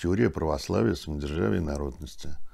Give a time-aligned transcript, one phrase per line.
[0.00, 2.30] теория православия, самодержавия и народности–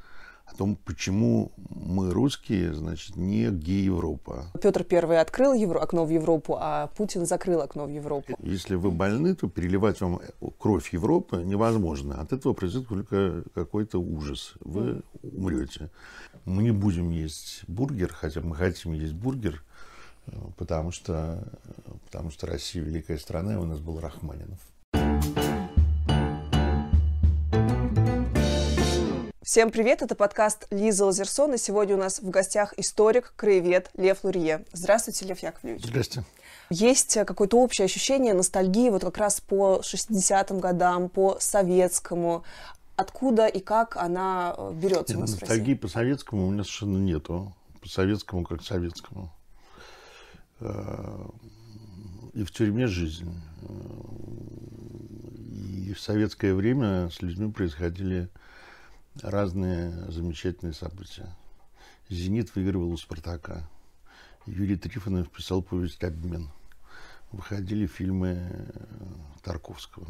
[0.47, 4.47] о том, почему мы русские, значит, не гей-Европа.
[4.61, 5.81] Петр Первый открыл Евро...
[5.81, 8.35] окно в Европу, а Путин закрыл окно в Европу.
[8.41, 10.21] Если вы больны, то переливать вам
[10.59, 12.21] кровь Европы невозможно.
[12.21, 14.55] От этого произойдет только какой-то ужас.
[14.61, 15.91] Вы умрете.
[16.45, 19.65] Мы не будем есть бургер, хотя мы хотим есть бургер,
[20.27, 21.43] э, потому что,
[22.05, 24.61] потому что Россия великая страна, и у нас был Рахманинов.
[29.45, 34.25] Всем привет, это подкаст Лиза Лазерсон, и сегодня у нас в гостях историк, краевед Лев
[34.25, 34.65] Лурье.
[34.73, 35.85] Здравствуйте, Лев Яковлевич.
[35.85, 36.27] Здравствуйте.
[36.71, 42.43] Есть э, какое-то общее ощущение ностальгии вот как раз по 60-м годам, по советскому.
[42.97, 47.53] Откуда и как она э, берется Нет, Ностальгии по советскому у меня совершенно нету.
[47.83, 49.31] По советскому как советскому.
[50.61, 51.27] Э,
[52.33, 53.31] и в тюрьме жизнь.
[55.87, 58.31] И в советское время с людьми происходили
[59.23, 61.35] разные замечательные события.
[62.09, 63.69] «Зенит» выигрывал у «Спартака».
[64.47, 66.51] Юрий Трифонов писал повесть «Обмен».
[67.33, 68.65] Выходили фильмы э,
[69.43, 70.07] Тарковского.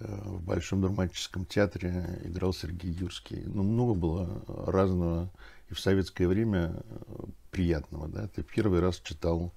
[0.00, 3.42] Э, в Большом драматическом театре играл Сергей Юрский.
[3.46, 5.30] Ну, много было разного
[5.70, 8.08] и в советское время э, приятного.
[8.08, 8.28] Да?
[8.28, 9.52] Ты первый раз читал,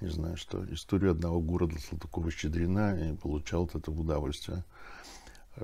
[0.00, 4.64] не знаю что, историю одного города Салтыкова-Щедрина и получал от этого удовольствие.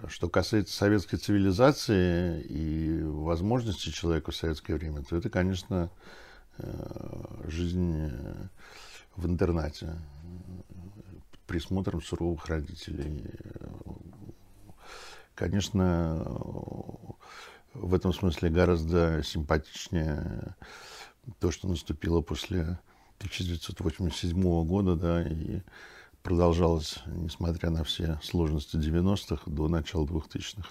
[0.08, 5.90] Что касается советской цивилизации и возможностей человека в советское время, то это, конечно,
[6.58, 8.10] э, жизнь
[9.16, 9.98] в интернате,
[11.46, 13.30] присмотром суровых родителей.
[15.34, 16.24] Конечно,
[17.74, 20.56] в этом смысле гораздо симпатичнее
[21.38, 22.78] то, что наступило после
[23.18, 25.60] 1987 года, да, и
[26.26, 30.68] продолжалось, несмотря на все сложности 90-х, до начала 2000-х.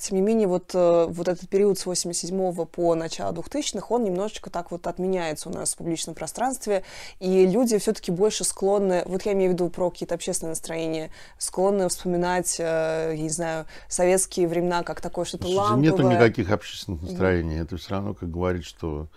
[0.00, 4.48] Тем не менее, вот, э, вот этот период с 87 по начало 2000-х, он немножечко
[4.48, 6.82] так вот отменяется у нас в публичном пространстве,
[7.20, 11.86] и люди все-таки больше склонны, вот я имею в виду про какие-то общественные настроения, склонны
[11.90, 15.92] вспоминать, э, я не знаю, советские времена как такое что-то ламповое.
[15.92, 17.56] Нет никаких общественных настроений.
[17.56, 17.62] Mm-hmm.
[17.64, 19.08] Это все равно как говорить, что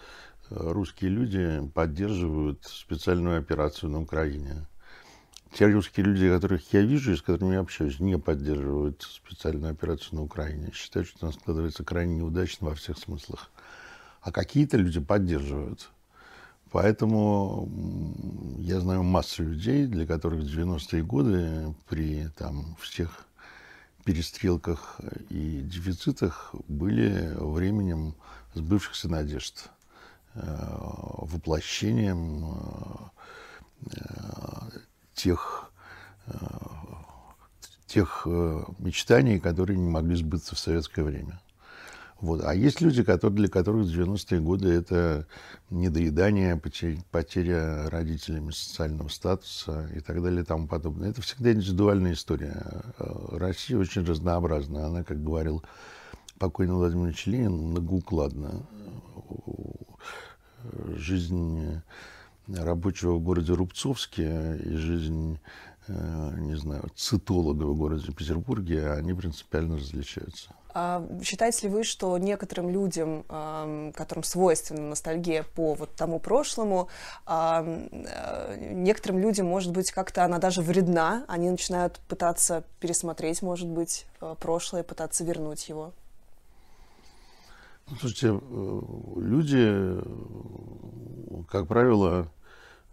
[0.49, 4.67] э, русские люди поддерживают специальную операцию на Украине
[5.57, 10.17] те русские люди, которых я вижу и с которыми я общаюсь, не поддерживают специальную операцию
[10.17, 10.71] на Украине.
[10.71, 13.49] Считают, что она складывается крайне неудачно во всех смыслах.
[14.21, 15.89] А какие-то люди поддерживают.
[16.71, 17.67] Поэтому
[18.59, 23.25] я знаю массу людей, для которых 90-е годы при там, всех
[24.03, 28.13] перестрелках и дефицитах были временем
[28.53, 29.69] сбывшихся надежд,
[30.35, 30.41] э,
[31.21, 32.45] воплощением
[33.85, 34.69] э,
[35.17, 35.71] тех,
[36.27, 36.37] э,
[37.87, 41.41] тех э, мечтаний, которые не могли сбыться в советское время.
[42.19, 42.43] Вот.
[42.43, 45.27] А есть люди, которые, для которых 90-е годы это
[45.69, 51.09] недоедание, потеря, потеря родителями социального статуса и так далее и тому подобное.
[51.09, 52.83] Это всегда индивидуальная история.
[52.99, 54.85] Э, Россия очень разнообразна.
[54.85, 55.63] Она, как говорил
[56.39, 58.63] покойный Владимир Ильич многоукладна.
[60.95, 61.81] Жизнь
[62.47, 65.39] рабочего в городе Рубцовске и жизнь,
[65.87, 70.51] э, не знаю, цитолога в городе Петербурге, они принципиально различаются.
[70.79, 73.23] А считаете ли вы, что некоторым людям,
[73.93, 76.87] которым свойственна ностальгия по вот тому прошлому,
[77.25, 84.05] э, некоторым людям, может быть, как-то она даже вредна, они начинают пытаться пересмотреть, может быть,
[84.21, 85.93] э, прошлое, пытаться вернуть его?
[87.99, 88.39] Слушайте,
[89.15, 89.99] люди,
[91.49, 92.27] как правило,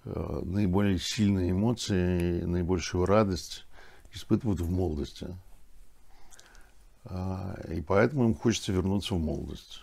[0.04, 3.66] наиболее сильные эмоции, наибольшую радость
[4.12, 5.28] испытывают в молодости.
[7.04, 9.81] А, и поэтому им хочется вернуться в молодость.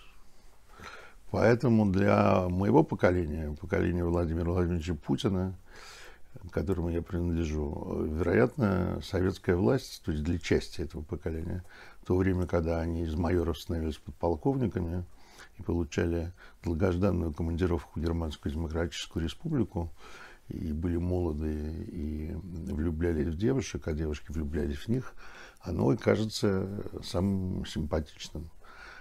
[1.30, 5.56] Поэтому для моего поколения, поколения Владимира Владимировича Путина,
[6.52, 11.64] которому я принадлежу, вероятно, советская власть, то есть для части этого поколения,
[12.02, 15.06] в то время, когда они из майоров становились подполковниками,
[15.62, 19.92] получали долгожданную командировку в Германскую Демократическую Республику,
[20.50, 25.14] и были молоды, и влюблялись в девушек, а девушки влюблялись в них,
[25.62, 26.68] оно кажется
[27.04, 28.50] самым симпатичным.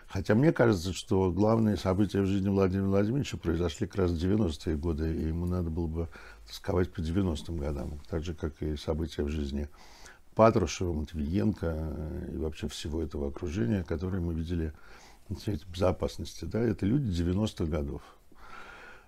[0.06, 4.76] Хотя мне кажется, что главные события в жизни Владимира Владимировича произошли как раз в 90-е
[4.76, 6.08] годы, и ему надо было бы
[6.48, 9.68] тосковать по 90-м годам, так же, как и события в жизни
[10.34, 14.72] Патрушева, Матвиенко и вообще всего этого окружения, которое мы видели
[15.66, 18.02] безопасности, да, это люди 90-х годов.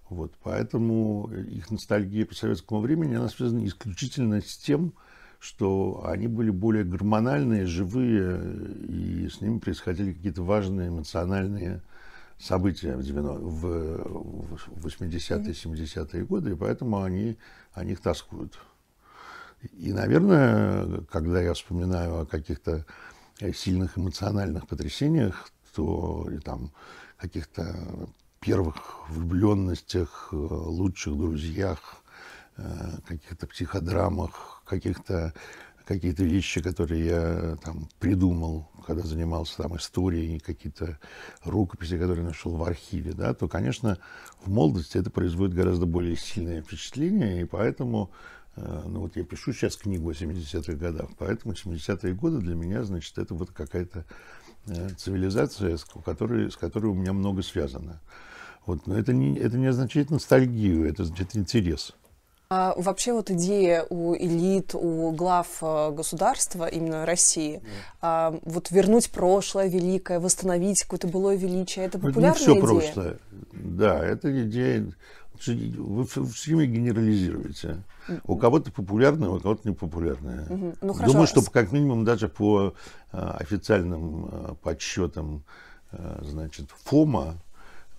[0.09, 4.93] Вот, поэтому их ностальгия по советскому времени, она связана исключительно с тем,
[5.39, 8.41] что они были более гормональные, живые,
[8.89, 11.83] и с ними происходили какие-то важные эмоциональные
[12.39, 17.39] события в, 90, в 80-е, 70-е годы, и поэтому они
[17.73, 18.59] о них тоскуют.
[19.73, 22.85] И, наверное, когда я вспоминаю о каких-то
[23.55, 26.73] сильных эмоциональных потрясениях, то и там
[27.17, 28.09] каких-то
[28.41, 32.03] первых влюбленностях, э, лучших друзьях,
[32.57, 35.33] э, каких-то психодрамах, каких-то
[35.85, 40.99] какие-то вещи, которые я там придумал, когда занимался там историей, какие-то
[41.45, 43.99] рукописи, которые нашел в архиве, да, то, конечно,
[44.45, 48.11] в молодости это производит гораздо более сильное впечатление, и поэтому,
[48.57, 52.85] э, ну вот я пишу сейчас книгу о 70-х годах, поэтому 70-е годы для меня,
[52.85, 54.05] значит, это вот какая-то
[54.97, 58.01] цивилизация, с которой, с которой у меня много связано.
[58.67, 61.95] Вот, но это не, это не означает ностальгию, это означает интерес.
[62.55, 67.63] А вообще вот идея у элит, у глав э, государства, именно России, yeah.
[68.03, 72.63] а, вот вернуть прошлое великое, восстановить какое-то былое величие, это популярная это не все идея?
[72.63, 73.19] прошлое.
[73.53, 74.93] Да, это идея...
[75.47, 77.83] Вы все время генерализируете.
[78.25, 80.47] У кого-то популярная, у кого-то непопулярная.
[80.47, 80.79] Mm-hmm.
[80.81, 81.13] Ну, хорошо.
[81.13, 82.75] Думаю, что как минимум даже по
[83.11, 85.45] а, официальным а, подсчетам
[86.23, 87.37] значит, ФОМа,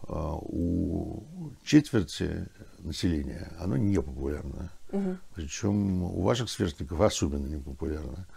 [0.07, 1.23] у
[1.63, 2.47] четверти
[2.79, 4.71] населения оно не популярно.
[4.91, 5.17] Угу.
[5.35, 8.27] Причем у ваших сверстников особенно не популярно.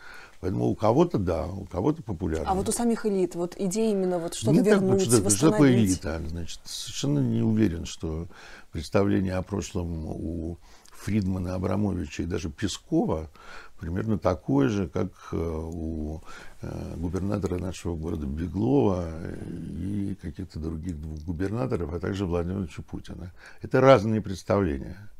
[0.40, 2.50] Поэтому у кого-то да, у кого-то популярно.
[2.50, 5.72] А вот у самих элит, вот идея именно вот что-то вернуть, так, что, что такое
[5.72, 6.20] элита?
[6.26, 8.26] Значит, совершенно не уверен, что
[8.72, 10.58] представление о прошлом у
[10.90, 13.30] Фридмана, Абрамовича и даже Пескова
[13.78, 16.22] примерно такое же, как э, у
[16.62, 19.08] э, губернатора нашего города Беглова
[19.46, 23.32] и каких-то других двух губернаторов, а также Владимира Путина.
[23.62, 25.10] Это разные представления.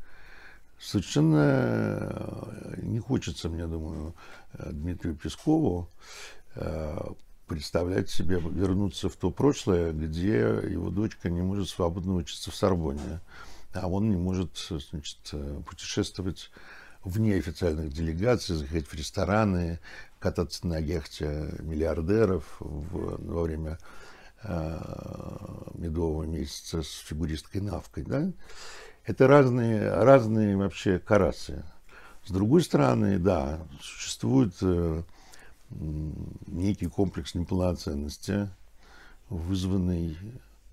[0.78, 4.14] Совершенно э, не хочется, мне думаю,
[4.54, 5.88] Дмитрию Пескову
[7.46, 13.20] представлять себе вернуться в то прошлое, где его дочка не может свободно учиться в Сорбонне,
[13.74, 15.18] а он не может значит,
[15.66, 16.50] путешествовать
[17.06, 19.78] вне официальных делегаций, заходить в рестораны,
[20.18, 23.78] кататься на яхте миллиардеров в, во время
[24.42, 24.78] э,
[25.74, 28.02] медового месяца с фигуристкой Навкой.
[28.02, 28.32] Да?
[29.06, 31.64] Это разные, разные вообще карасы.
[32.24, 35.02] С другой стороны, да, существует э,
[36.48, 38.50] некий комплекс неполноценности,
[39.28, 40.18] вызванный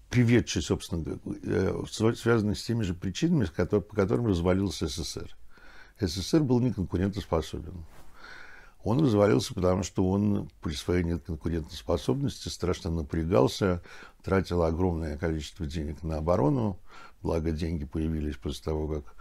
[0.09, 1.83] приведший, собственно, э,
[2.15, 5.35] связанный с теми же причинами, по которым развалился СССР.
[5.99, 7.85] СССР был неконкурентоспособен.
[8.83, 13.83] Он развалился, потому что он при своей неконкурентоспособности страшно напрягался,
[14.23, 16.79] тратил огромное количество денег на оборону,
[17.23, 19.15] благо деньги появились после того, как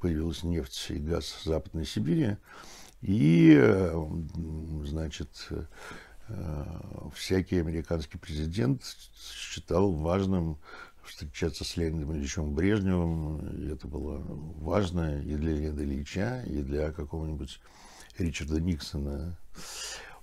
[0.00, 2.36] появилась нефть и газ в Западной Сибири.
[3.02, 3.58] И,
[4.84, 5.48] значит,
[6.28, 6.64] э,
[7.14, 8.82] всякий американский президент
[9.32, 10.58] считал важным
[11.04, 13.48] встречаться с Леонидом Ильичем Брежневым.
[13.56, 14.22] И это было
[14.58, 17.60] важно и для Леонида Ильича, и для какого-нибудь
[18.18, 19.38] Ричарда Никсона.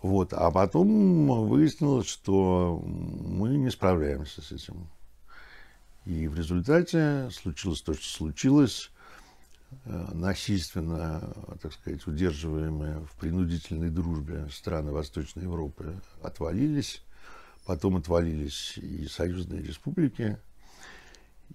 [0.01, 0.33] Вот.
[0.33, 4.89] А потом выяснилось, что мы не справляемся с этим.
[6.05, 8.91] И в результате случилось то, что случилось.
[9.85, 17.01] Э, насильственно, так сказать, удерживаемые в принудительной дружбе страны Восточной Европы отвалились.
[17.65, 20.38] Потом отвалились и союзные республики.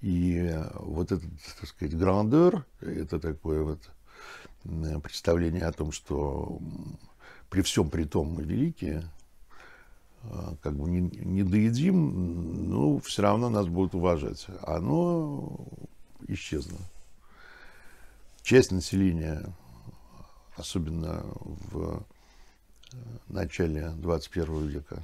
[0.01, 3.91] И вот этот, так сказать, грандер, это такое вот
[5.03, 6.61] представление о том, что
[7.51, 9.05] при всем при том мы великие,
[10.63, 14.47] как бы не, не доедим, но все равно нас будут уважать.
[14.63, 15.67] Оно
[16.27, 16.79] исчезло.
[18.43, 19.53] Часть населения,
[20.57, 22.03] особенно в
[22.93, 22.97] э,
[23.29, 25.03] начале 21 века,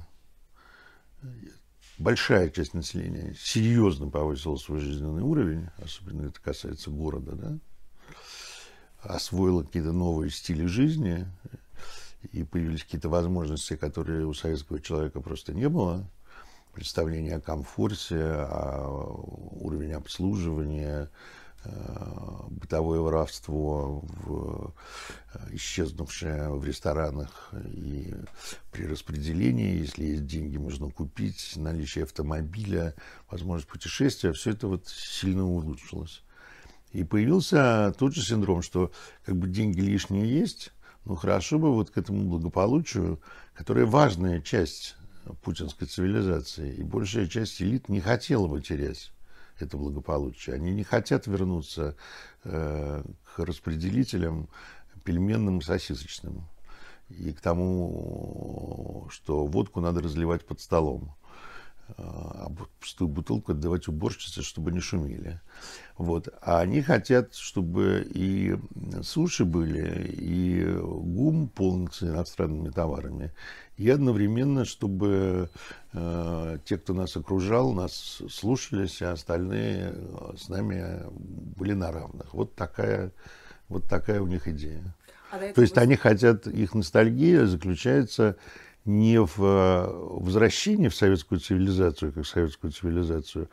[1.97, 7.57] большая часть населения серьезно повысила свой жизненный уровень, особенно это касается города, да,
[9.01, 11.27] освоила какие-то новые стили жизни,
[12.31, 16.09] и появились какие-то возможности, которые у советского человека просто не было.
[16.73, 18.89] Представление о комфорте, о
[19.61, 21.09] уровне обслуживания,
[21.65, 24.73] Э, бытовое воровство, в,
[25.33, 28.13] э, исчезнувшее в ресторанах и
[28.71, 32.93] при распределении, если есть деньги, можно купить, наличие автомобиля,
[33.29, 36.23] возможность путешествия, все это вот сильно улучшилось.
[36.91, 38.91] И появился тот же синдром, что
[39.25, 40.71] как бы деньги лишние есть,
[41.05, 43.21] но хорошо бы вот к этому благополучию,
[43.53, 44.95] которая важная часть
[45.43, 49.11] путинской цивилизации, и большая часть элит не хотела бы терять
[49.59, 50.55] это благополучие.
[50.55, 51.95] Они не хотят вернуться
[52.43, 54.49] э, к распределителям
[55.03, 56.47] пельменным сосисочным.
[57.09, 61.15] и к тому, что водку надо разливать под столом
[61.97, 62.49] а
[62.79, 65.39] пустую бутылку отдавать уборщице, чтобы не шумели.
[65.97, 66.29] Вот.
[66.41, 68.57] А они хотят, чтобы и
[69.01, 73.31] суши были, и ГУМ полнится иностранными товарами,
[73.77, 75.49] и одновременно, чтобы
[75.93, 79.95] э, те, кто нас окружал, нас слушались, а остальные
[80.37, 82.33] с нами были на равных.
[82.33, 83.11] Вот такая,
[83.69, 84.95] вот такая у них идея.
[85.31, 85.81] А То есть вы...
[85.81, 88.37] они хотят, их ностальгия заключается
[88.85, 89.87] не в э,
[90.19, 93.49] возвращении в советскую цивилизацию, как советскую цивилизацию,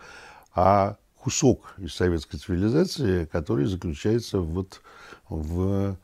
[0.55, 4.83] а кусок из советской цивилизации, который заключается вот
[5.29, 5.97] в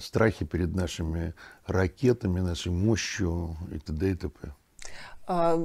[0.00, 1.34] страхе перед нашими
[1.66, 4.10] ракетами, нашей мощью и т.д.
[4.10, 4.52] и т.п.
[5.26, 5.56] А,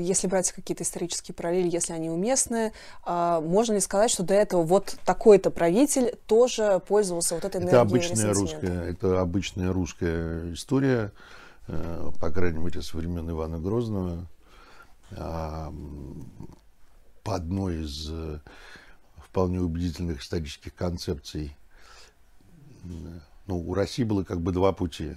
[0.00, 2.72] если брать какие-то исторические параллели, если они уместны,
[3.04, 7.74] а, можно ли сказать, что до этого вот такой-то правитель тоже пользовался вот этой энергией
[7.74, 11.12] Это обычная русская, это обычная русская история,
[11.66, 14.26] по крайней мере, со времен Ивана Грозного,
[15.12, 15.72] а,
[17.22, 18.40] по одной из э,
[19.16, 21.56] вполне убедительных исторических концепций.
[23.46, 25.16] Ну, у России было как бы два пути.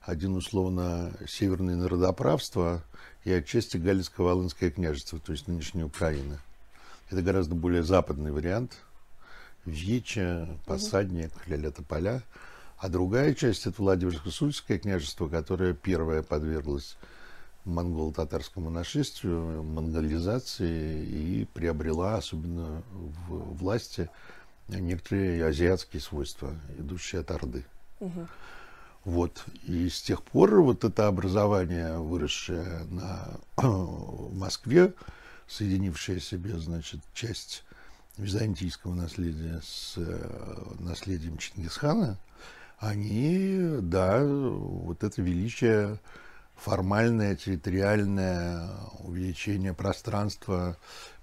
[0.00, 2.84] Один, условно, северное народоправство
[3.24, 6.40] и отчасти Галицко-Волынское княжество, то есть нынешняя Украина.
[7.10, 8.76] Это гораздо более западный вариант.
[9.64, 12.16] Вече, посадник, ля-ля-тополя.
[12.16, 12.22] -ля
[12.78, 16.96] а другая часть– это Владимирско-Сульское княжество, которое первое подверглось
[17.64, 24.10] монголо-татарскому нашествию, монголизации и приобрела, особенно в власти,
[24.68, 27.64] некоторые азиатские свойства, идущие от Орды.
[28.00, 28.26] Угу.
[29.04, 29.44] Вот.
[29.66, 34.92] И с тех пор вот это образование, выросшее на, в Москве,
[35.46, 37.64] соединившее себе, значит, часть
[38.16, 42.18] византийского наследия с э, наследием Чингисхана–
[42.78, 45.98] они, да, вот это величие
[46.56, 48.68] формальное, территориальное
[49.00, 50.76] увеличение пространства,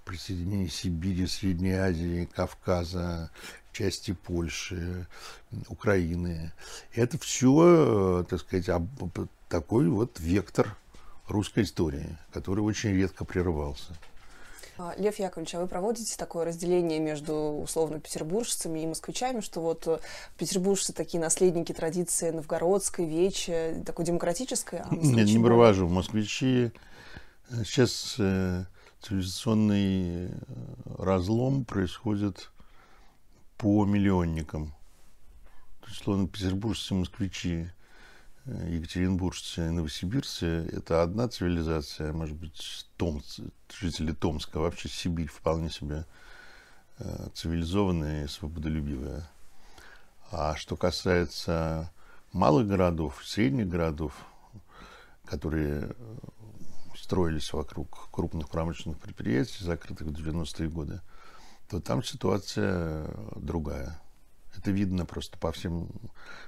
[0.04, 3.30] присоединение Сибири, Средней Азии, Кавказа,
[3.72, 5.06] части Польши,
[5.68, 6.52] Украины.
[6.94, 8.68] Это все, так сказать,
[9.48, 10.76] такой вот вектор
[11.28, 13.96] русской истории, который очень редко прерывался.
[14.78, 19.86] А, Лев Яковлевич, а вы проводите такое разделение между условно петербуржцами и москвичами, что вот
[19.86, 19.98] э,
[20.38, 24.80] петербуржцы такие наследники традиции новгородской, вечи, такой демократической?
[24.80, 25.88] А Нет, не провожу.
[25.88, 26.72] Москвичи
[27.50, 28.64] э, сейчас э,
[29.02, 30.30] цивилизационный э,
[30.98, 32.50] разлом происходит
[33.58, 34.74] по миллионникам.
[35.82, 37.70] То есть, словно петербуржцы, москвичи
[38.46, 46.06] екатеринбуржцы и новосибирцы– это одна цивилизация, может быть, томцы, жители Томска, вообще Сибирь вполне себе
[46.98, 49.28] э, цивилизованная и свободолюбивая.
[50.32, 51.92] А что касается
[52.32, 54.14] малых городов, средних городов,
[55.24, 56.16] которые э,
[56.96, 61.00] строились вокруг крупных промышленных предприятий, закрытых в 90-е годы,
[61.68, 64.01] то там ситуация другая.
[64.56, 65.88] Это видно просто по всем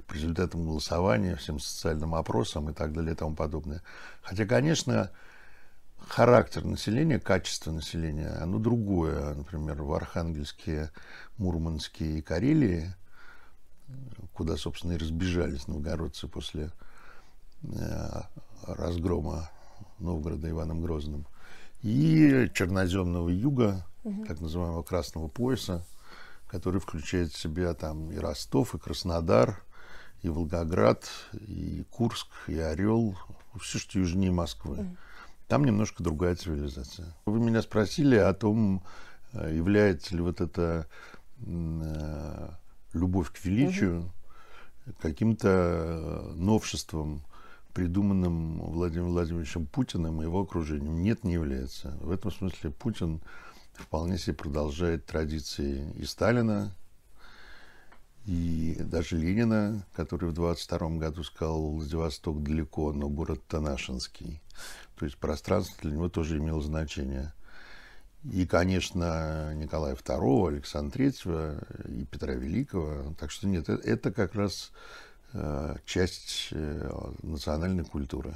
[0.09, 3.83] результатам голосования, всем социальным опросам и так далее и тому подобное.
[4.23, 5.11] Хотя, конечно,
[6.09, 9.35] характер населения, качество населения, оно другое.
[9.35, 10.91] Например, в Архангельске,
[11.39, 12.95] Мурманске и Карелии,
[14.33, 16.71] куда, собственно, и разбежались новгородцы после
[17.63, 18.21] э,
[18.67, 19.51] разгрома
[19.99, 21.27] Новгорода Иваном Грозным,
[21.83, 24.25] и черноземного юга, угу.
[24.25, 25.85] так называемого Красного пояса,
[26.47, 29.63] который включает в себя там и Ростов, и Краснодар,
[30.23, 33.17] и Волгоград, и Курск, и Орел,
[33.61, 34.97] все, что южнее Москвы.
[35.49, 37.15] Там немножко другая цивилизация.
[37.27, 38.83] Вы меня спросили о том,
[39.33, 40.87] э, является ли вот эта
[41.39, 42.49] э,
[42.95, 44.11] любовь к величию
[45.01, 47.23] каким-то э, новшеством,
[47.75, 51.03] придуманным Владимиром Владимировичем Путиным и его окружением.
[51.03, 51.91] Нет, не является.
[52.01, 53.21] В этом смысле Путин
[53.75, 56.73] вполне себе продолжает традиции и Сталина,
[58.27, 64.41] и даже Ленина, который в 22 году сказал, Владивосток далеко, но город Танашинский.
[64.97, 67.35] То есть пространство для него тоже имело значение.
[68.33, 73.15] И, конечно, Николая II, Александра III и Петра Великого.
[73.19, 74.73] Так что нет, э, это как раз
[75.85, 76.91] часть э,
[77.23, 78.35] национальной культуры.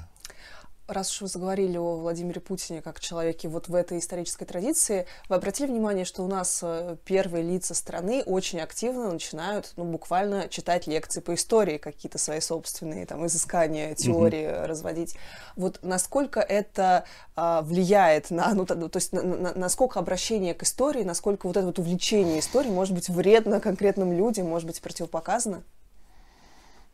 [0.89, 5.37] Раз уж вы заговорили о Владимире Путине как человеке вот в этой исторической традиции, вы
[5.37, 10.87] обратили внимание, что у нас э, первые лица страны очень активно начинают, ну, буквально читать
[10.87, 14.67] лекции по истории, какие-то свои собственные там изыскания, теории mm-hmm.
[14.67, 15.15] разводить.
[15.57, 17.05] Вот насколько это
[17.37, 21.59] а, влияет на, ну, то, то есть на, на, насколько обращение к истории, насколько вот
[21.59, 25.65] это вот увлечение историей может быть вредно конкретным людям, может быть противопоказано?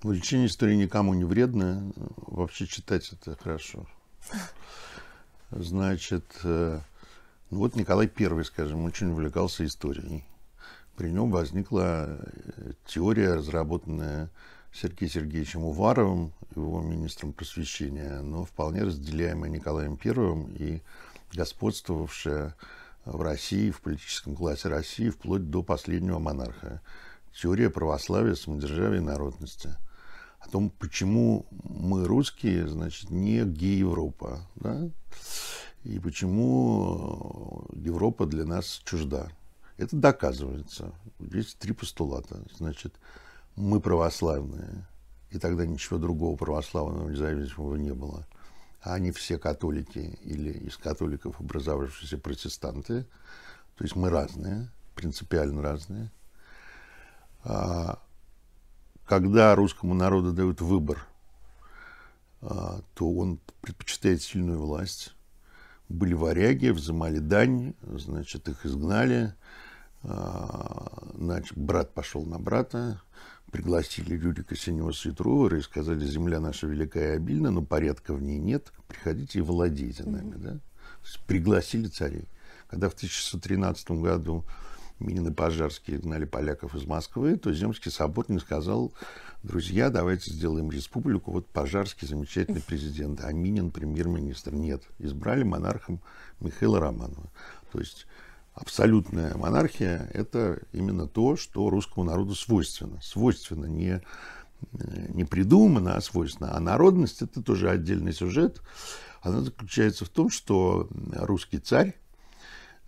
[0.05, 1.91] Увлечение историей никому не вредно.
[2.27, 3.87] Вообще читать это хорошо.
[5.51, 6.79] Значит, э,
[7.49, 10.23] ну вот Николай I, скажем, очень увлекался историей.
[10.97, 14.29] При нем возникла э, теория, разработанная
[14.75, 20.83] Сергеем Сергеевичем Уваровым, его министром просвещения, но вполне разделяемая Николаем I и
[21.33, 22.55] господствовавшая
[23.07, 26.83] в России, в политическом классе России, вплоть до последнего монарха.
[27.33, 29.75] Теория православия, самодержавия и народности.
[30.45, 34.91] О том, почему мы, русские, значит, не гей-Европа, да?
[35.85, 39.29] и почему Европа для нас чужда.
[39.77, 40.93] Это доказывается.
[41.19, 42.43] Есть три постулата.
[42.57, 42.95] Значит,
[43.57, 44.87] мы православные,
[45.31, 48.27] и тогда ничего другого православного независимого не было.
[48.83, 53.07] А они все католики или из католиков образовавшиеся протестанты.
[53.77, 56.11] То есть мы разные, принципиально разные.
[57.43, 57.99] А
[59.07, 61.07] когда русскому народу дают выбор,
[62.41, 65.15] а, то он предпочитает сильную власть.
[65.89, 69.35] Были варяги, взымали дань, значит, их изгнали.
[70.03, 73.01] А, значит, брат пошел на брата,
[73.51, 78.39] пригласили Рюрика Синего Светрувера и сказали, земля наша великая и обильна, но порядка в ней
[78.39, 80.35] нет, приходите и владейте нами.
[80.37, 80.53] Да?
[80.53, 82.29] То есть пригласили царей.
[82.69, 84.45] Когда в 1613 году
[85.05, 87.93] Минин и Пожарский гнали поляков из Москвы, то Земский
[88.29, 88.93] не сказал,
[89.43, 91.31] друзья, давайте сделаем республику.
[91.31, 94.55] Вот Пожарский замечательный президент, а Минин премьер-министр.
[94.55, 96.01] Нет, избрали монархом
[96.41, 97.31] Михаила Романова.
[97.73, 98.07] То есть
[98.55, 103.01] абсолютная монархия– это именно то, что русскому народу свойственно.
[103.03, 104.01] Свойственно не,
[105.09, 106.57] не придумано, а свойственно.
[106.57, 108.63] А народность– это тоже отдельный сюжет.
[109.21, 111.95] Она заключается в том, что русский царь,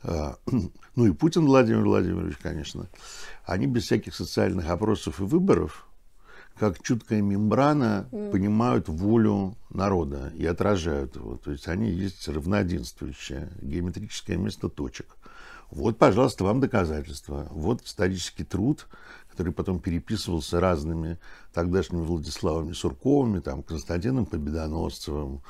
[0.97, 2.89] ну и Путин Владимир Владимирович, конечно,
[3.45, 5.87] они без всяких социальных опросов и выборов,
[6.59, 8.31] как чуткая мембрана, mm.
[8.31, 11.37] понимают волю народа и отражают его.
[11.37, 15.17] То есть они есть равноденствующее геометрическое место точек.
[15.71, 17.49] Вот, пожалуйста, вам доказательства.
[17.51, 18.87] Вот исторический труд,
[19.31, 21.19] который потом переписывался разными
[21.53, 25.41] тогдашними Владиславами Сурковыми, там, Константином Победоносцевым, э,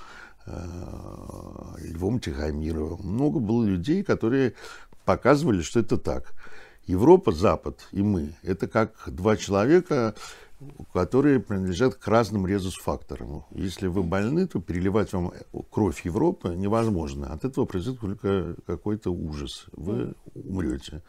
[0.47, 3.01] Львом Тихомировым.
[3.03, 4.55] Много было людей, которые
[5.05, 6.35] показывали, что это так.
[6.87, 10.15] Европа, Запад и мы– это как два человека,
[10.93, 13.45] которые принадлежат к разным резус-факторам.
[13.51, 15.33] Если вы больны, то переливать вам
[15.71, 17.33] кровь Европы невозможно.
[17.33, 19.67] От этого произойдет только какой-то ужас.
[19.73, 21.03] Вы умрете.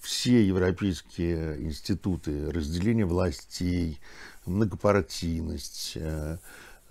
[0.00, 4.00] Все европейские институты, разделение властей,
[4.44, 6.38] многопартийность, э,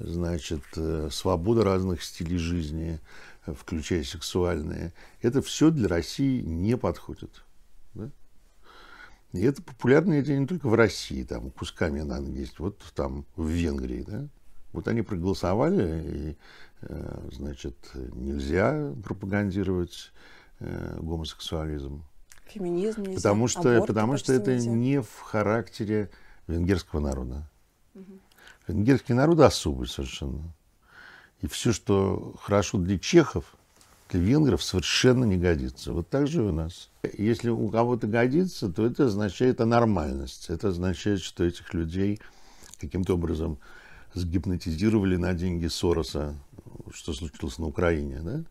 [0.03, 2.99] значит, э, свобода разных стилей жизни,
[3.45, 7.43] включая сексуальные, это все для России не подходит.
[9.33, 13.47] И это популярно это не только в России, там кусками надо есть, вот там в
[13.47, 14.27] Венгрии, да.
[14.73, 16.37] Вот они проголосовали, и,
[16.81, 20.11] э, значит, нельзя пропагандировать
[20.59, 22.03] э, гомосексуализм.
[22.47, 24.71] Феминизм нельзя, Потому что, потому что это нельзя.
[24.71, 26.09] не в характере
[26.47, 27.49] венгерского народа.
[27.95, 28.19] Угу.
[28.67, 30.43] Венгерский народ особый совершенно.
[31.41, 33.45] И все, что хорошо для чехов,
[34.09, 35.93] для венгров совершенно не годится.
[35.93, 36.89] Вот так же и у нас.
[37.17, 40.49] Если у кого-то годится, то это означает нормальность.
[40.49, 42.19] Это означает, что этих людей
[42.79, 43.57] каким-то образом
[44.13, 46.35] сгипнотизировали на деньги Сороса,
[46.93, 48.19] что случилось на Украине.
[48.21, 48.43] Да?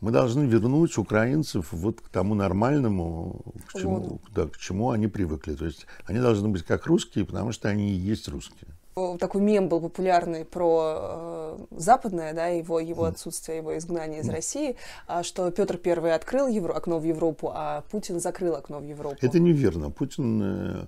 [0.00, 5.54] Мы должны вернуть украинцев вот к тому нормальному, к чему, да, к чему они привыкли.
[5.54, 9.68] То есть они должны быть как русские, потому что они и есть русские такой мем
[9.68, 14.76] был популярный про э, западное, да, его, его отсутствие, его изгнание из России,
[15.06, 19.16] а, что Петр Первый открыл Евро, окно в Европу, а Путин закрыл окно в Европу.
[19.20, 19.90] Это неверно.
[19.90, 20.42] Путин...
[20.42, 20.86] Э,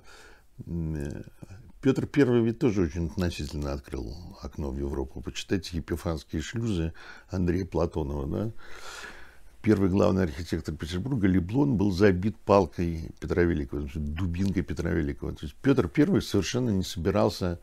[0.67, 1.23] э,
[1.81, 5.21] Петр Первый ведь тоже очень относительно открыл окно в Европу.
[5.21, 6.95] Почитайте Епифанские шлюзы
[7.29, 8.51] Андрея Платонова, да?
[9.61, 15.33] Первый главный архитектор Петербурга Леблон был забит палкой Петра Великого, дубинкой Петра Великого.
[15.33, 17.59] То есть Петр Первый совершенно не собирался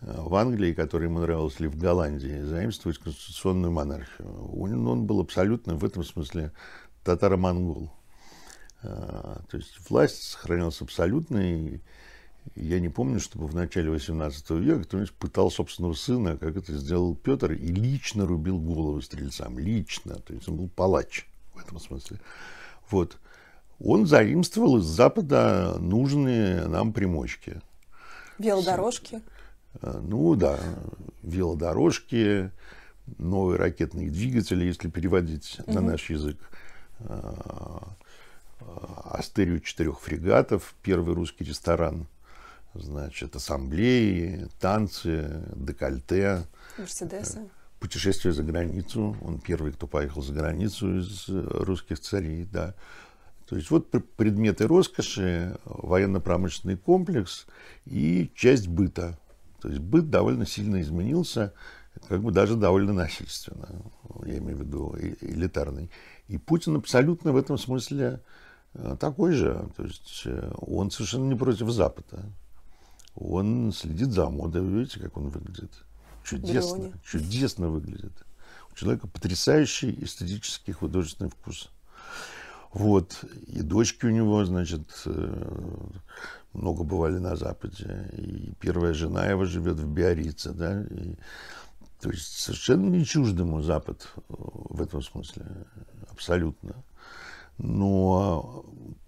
[0.00, 4.28] в Англии, который ему нравился, или в Голландии, заимствовать конституционную монархию.
[4.54, 6.52] Он, он был абсолютно в этом смысле
[7.02, 7.90] татаро-монгол.
[8.82, 11.80] А, то есть власть сохранялась абсолютной.
[12.54, 17.14] Я не помню, чтобы в начале XVIII века кто-нибудь пытал собственного сына, как это сделал
[17.16, 19.58] Петр, и лично рубил голову стрельцам.
[19.58, 20.16] Лично.
[20.16, 22.20] То есть он был палач в этом смысле.
[22.90, 23.16] Вот.
[23.80, 27.60] Он заимствовал из Запада нужные нам примочки.
[28.38, 29.22] Велодорожки.
[29.82, 30.58] Э, ну да,
[31.22, 32.50] велодорожки,
[33.18, 35.72] новые ракетные двигатели, если переводить угу.
[35.72, 36.38] на наш язык.
[37.00, 37.78] Э,
[38.60, 38.64] э,
[39.10, 42.06] Астерию четырех фрегатов, первый русский ресторан
[42.74, 46.44] значит, ассамблеи, танцы, декольте.
[46.76, 47.48] Мерседесы.
[47.80, 49.16] Путешествие за границу.
[49.22, 52.74] Он первый, кто поехал за границу из русских царей, да.
[53.48, 57.46] То есть вот предметы роскоши, военно-промышленный комплекс
[57.86, 59.18] и часть быта.
[59.60, 61.52] То есть быт довольно сильно изменился,
[62.08, 63.68] как бы даже довольно насильственно,
[64.24, 65.90] я имею в виду элитарный.
[66.28, 68.20] И Путин абсолютно в этом смысле
[68.74, 69.68] э, такой же.
[69.76, 72.24] То есть э, он совершенно не против Запада.
[73.14, 74.62] Он следит за модой.
[74.62, 75.70] Вы видите, как он выглядит?
[76.22, 76.78] Чудесно.
[76.78, 76.94] Бриони.
[77.04, 78.12] Чудесно выглядит.
[78.70, 81.70] У человека потрясающий эстетический художественный вкус.
[82.72, 83.24] Вот.
[83.46, 85.88] И дочки у него, значит, э,
[86.56, 88.10] много бывали на Западе.
[88.16, 90.82] И первая жена его живет в Биорице, да.
[90.82, 91.16] И,
[92.00, 95.46] то есть совершенно не чужд ему Запад в этом смысле.
[96.10, 96.74] Абсолютно
[97.58, 98.64] но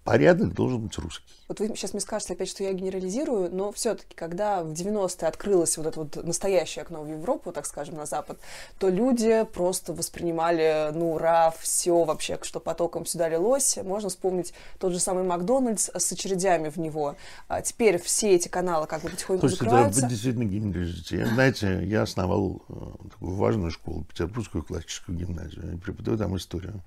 [0.09, 1.23] порядок должен быть русский.
[1.47, 5.77] Вот вы сейчас мне скажете опять, что я генерализирую, но все-таки, когда в 90-е открылось
[5.77, 8.39] вот это вот настоящее окно в Европу, так скажем, на Запад,
[8.79, 13.77] то люди просто воспринимали, ну, ура, все вообще, что потоком сюда лилось.
[13.83, 17.15] Можно вспомнить тот же самый Макдональдс с очередями в него.
[17.47, 20.01] А теперь все эти каналы как бы потихоньку Слушайте, закрываются.
[20.01, 21.25] Да, вы действительно генерализируете.
[21.27, 22.73] Знаете, я основал э,
[23.11, 26.81] такую важную школу, Петербургскую классическую гимназию, и преподаю там историю.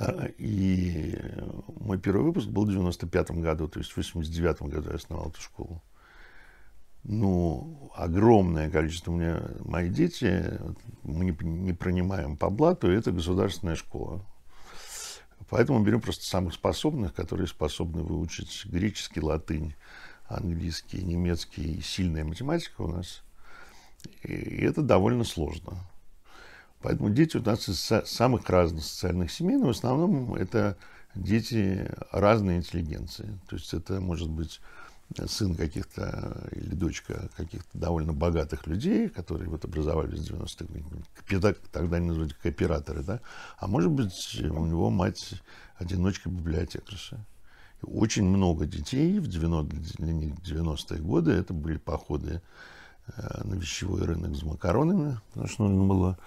[0.00, 1.18] А, и
[1.80, 5.40] мой первый выпуск был в 95 году, то есть в 89 году я основал эту
[5.40, 5.82] школу.
[7.02, 10.56] Ну, огромное количество у меня, мои дети,
[11.02, 14.24] мы не, не принимаем по блату, это государственная школа.
[15.50, 19.74] Поэтому берем просто самых способных, которые способны выучить греческий, латынь,
[20.28, 23.22] английский, немецкий, сильная математика у нас.
[24.22, 25.87] И это довольно сложно.
[26.80, 30.76] Поэтому дети у нас из самых разных социальных семей, но в основном это
[31.14, 33.38] дети разной интеллигенции.
[33.48, 34.60] То есть это может быть
[35.26, 42.08] сын каких-то или дочка каких-то довольно богатых людей, которые вот образовались в 90-х, тогда они
[42.08, 43.20] называли кооператоры, да,
[43.58, 45.34] а может быть у него мать
[45.78, 47.24] одиночка библиотекарша.
[47.82, 52.42] Очень много детей в 90-е годы, это были походы
[53.06, 56.18] э, на вещевой рынок с макаронами, потому что нужно было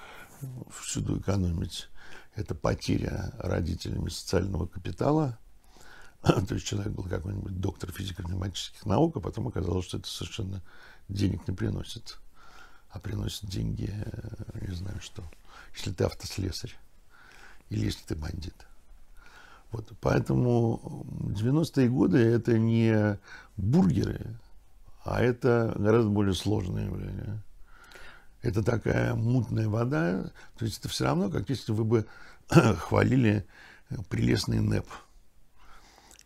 [0.72, 1.90] всюду экономить.
[2.36, 5.38] Это потеря родителями социального капитала.
[6.22, 10.62] То есть человек был какой-нибудь доктор физико-математических наук, а потом оказалось, что это совершенно
[11.10, 12.18] денег не приносит.
[12.90, 15.24] А приносит деньги, э, не знаю что,
[15.76, 16.76] если ты автослесарь
[17.70, 18.68] или если ты бандит.
[19.72, 23.18] Вот, поэтому 90-е годы это не
[23.56, 24.38] бургеры,
[25.06, 27.42] а это гораздо более сложное явление
[28.42, 30.32] это такая мутная вода.
[30.58, 32.06] То есть это все равно, как если вы бы
[32.50, 33.46] хвалили
[34.10, 34.88] прелестный НЭП.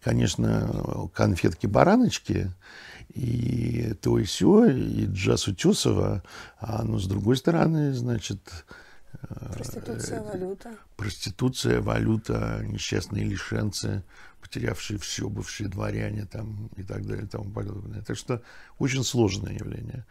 [0.03, 2.51] Конечно, конфетки-бараночки
[3.09, 6.23] и то и все, и джаз Утесова,
[6.59, 8.39] а но с другой стороны, значит...
[9.53, 10.75] Проституция, э, валюта.
[10.95, 14.03] Проституция, валюта, несчастные лишенцы,
[14.41, 18.03] потерявшие все, бывшие дворяне там и так далее и тому подобное.
[18.03, 18.43] Так что
[18.77, 20.05] очень сложное явление.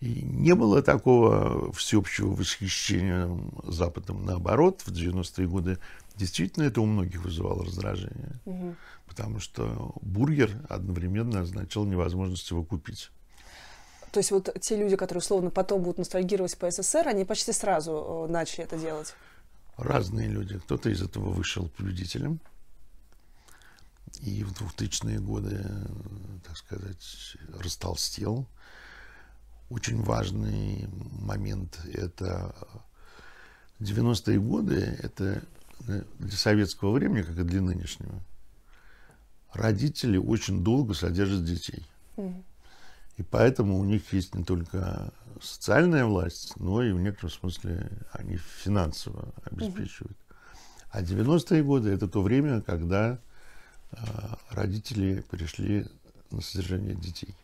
[0.00, 3.28] И не было такого всеобщего восхищения
[3.64, 4.24] Западом.
[4.24, 5.78] Наоборот, в 90-е годы
[6.16, 8.40] действительно это у многих вызывало раздражение.
[8.44, 8.74] Угу.
[9.06, 13.10] Потому что бургер одновременно означал невозможность его купить.
[14.12, 18.26] То есть вот те люди, которые условно потом будут ностальгировать по СССР, они почти сразу
[18.28, 19.14] э, начали это делать?
[19.76, 20.58] Разные люди.
[20.58, 22.38] Кто-то из этого вышел победителем.
[24.20, 25.66] И в 2000-е годы,
[26.46, 28.46] так сказать, растолстел.
[29.70, 30.88] Очень важный
[31.20, 32.54] момент– это
[33.80, 35.42] 90-е годы, это
[35.86, 38.20] для советского времени, как и для нынешнего,
[39.52, 41.86] родители очень долго содержат детей.
[43.16, 48.36] И поэтому у них есть не только социальная власть, но и в некотором смысле они
[48.36, 50.16] финансово обеспечивают.
[50.90, 53.18] А 90-е годы это то время, когда
[53.90, 53.96] э,
[54.50, 55.86] родители пришли
[56.30, 57.34] на содержание детей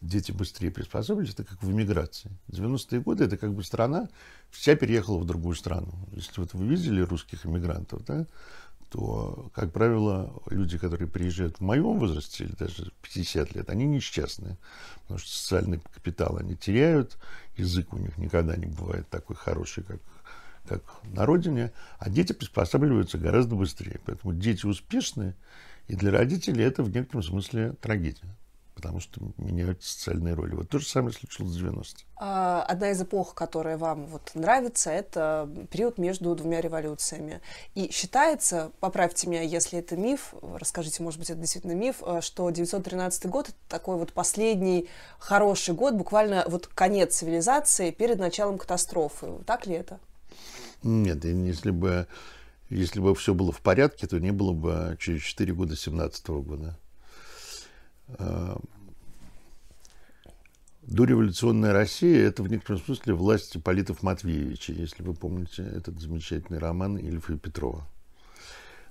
[0.00, 2.30] дети быстрее приспособились, это как в эмиграции.
[2.48, 4.08] 90-е годы это как бы страна
[4.50, 5.92] вся переехала в другую страну.
[6.12, 8.26] Если вот вы видели русских эмигрантов, да,
[8.90, 14.56] то, как правило, люди, которые приезжают в моем возрасте, или даже 50 лет, они несчастные,
[15.02, 17.18] потому что социальный капитал они теряют,
[17.56, 19.98] язык у них никогда не бывает такой хороший, как,
[20.68, 24.00] как на родине, а дети приспосабливаются гораздо быстрее.
[24.06, 25.34] Поэтому дети успешные,
[25.88, 28.36] и для родителей это в некотором смысле трагедия.
[28.74, 30.54] Потому что меняются социальные роли.
[30.54, 32.06] Вот то же самое случилось в 90-е.
[32.16, 37.40] А, одна из эпох, которая вам вот нравится, это период между двумя революциями.
[37.74, 42.50] И считается, поправьте меня, если это миф, расскажите, может быть, это действительно миф, э, что
[42.50, 49.28] 913 год— это такой вот последний хороший год, буквально вот конец цивилизации перед началом катастрофы.
[49.46, 49.98] Так ли это?
[50.82, 52.06] Нет, если бы,
[52.68, 56.78] если бы все было в порядке, то не было бы через 4 года 17 года.
[60.86, 66.98] Дореволюционная Россия– это в некотором смысле власть Политов Матвеевича, если вы помните этот замечательный роман
[66.98, 67.88] Ильфа и Петрова.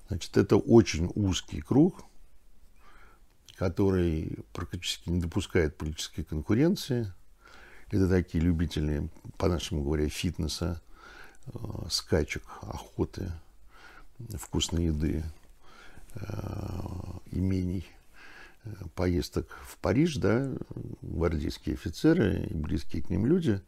[0.08, 2.04] Значит, это очень узкий круг,
[3.56, 7.13] который практически не допускает политической конкуренции.
[7.91, 10.82] Это такие любители, по-нашему говоря, фитнеса,
[11.45, 11.60] э,
[11.91, 13.32] скачек, охоты,
[14.39, 15.23] вкусной еды,
[16.15, 16.19] э,
[17.32, 17.88] имений–
[18.95, 20.52] поездок в Париж, да,
[21.02, 23.62] гвардейские офицеры и близкие к ним люди.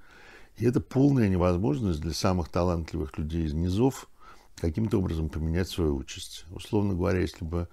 [0.57, 4.09] И это полная невозможность для самых талантливых людей из низов
[4.55, 6.45] каким-то образом поменять свою участь.
[6.51, 7.67] Условно говоря, если бы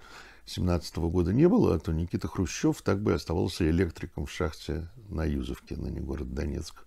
[0.45, 5.77] 17 года не было, то Никита Хрущев так бы оставался электриком в шахте на Юзовке,
[5.77, 6.85] на не город Донецк.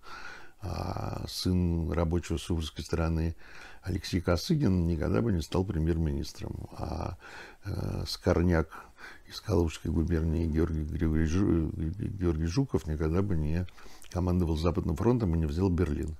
[0.59, 3.35] А сын рабочего суворовской стороны
[3.83, 6.67] Алексей Косыгин никогда бы не стал премьер-министром.
[6.73, 7.17] А
[7.63, 8.86] э, Скорняк
[9.27, 13.65] из Калужской губернии Георгий, Георгий, Георгий Жуков никогда бы не
[14.09, 16.15] командовал Западным фронтом и не взял Берлин.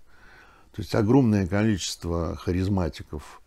[0.74, 3.42] То есть огромное количество харизматиков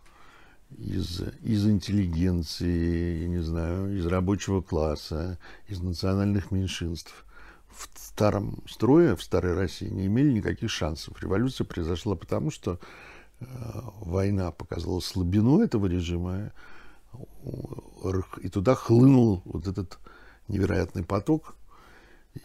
[0.79, 7.25] из, из интеллигенции, я не знаю, из рабочего класса, из национальных меньшинств
[7.69, 11.23] в старом строе, в старой России не имели никаких шансов.
[11.23, 12.79] Революция произошла потому, что
[13.41, 13.45] э,
[14.01, 16.53] война показала слабину этого режима,
[18.43, 19.99] и туда хлынул вот этот
[20.49, 21.57] невероятный поток,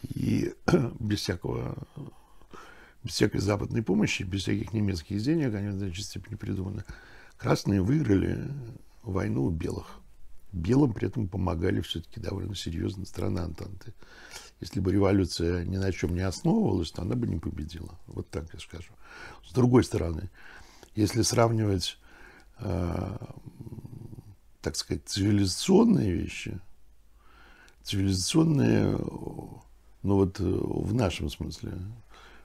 [0.02, 0.54] и
[1.00, 1.76] без всякого
[3.02, 6.84] без всякой западной помощи, без всяких немецких денег, они в значительной степени придуманы,
[7.38, 8.50] красные выиграли
[9.02, 10.00] войну у белых.
[10.52, 13.94] Белым при этом помогали все-таки довольно серьезно страны Антанты.
[14.60, 17.98] Если бы революция ни на чем не основывалась, то она бы не победила.
[18.06, 18.92] Вот так я скажу.
[19.46, 20.30] С другой стороны,
[20.94, 21.98] если сравнивать
[22.58, 23.16] э,
[24.66, 26.58] так сказать, цивилизационные вещи,
[27.84, 28.98] цивилизационные,
[30.02, 31.74] ну вот в нашем смысле,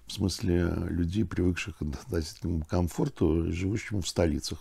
[0.05, 4.59] в смысле людей, привыкших к относительному комфорту, живущим в столицах,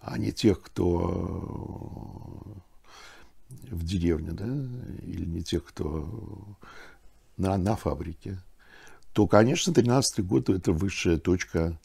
[0.00, 2.42] а не тех, кто
[3.48, 4.48] в деревне, да,
[5.04, 6.58] или не тех, кто
[7.36, 8.40] на, на фабрике,
[9.12, 11.78] то, конечно, 13 год– это высшая точка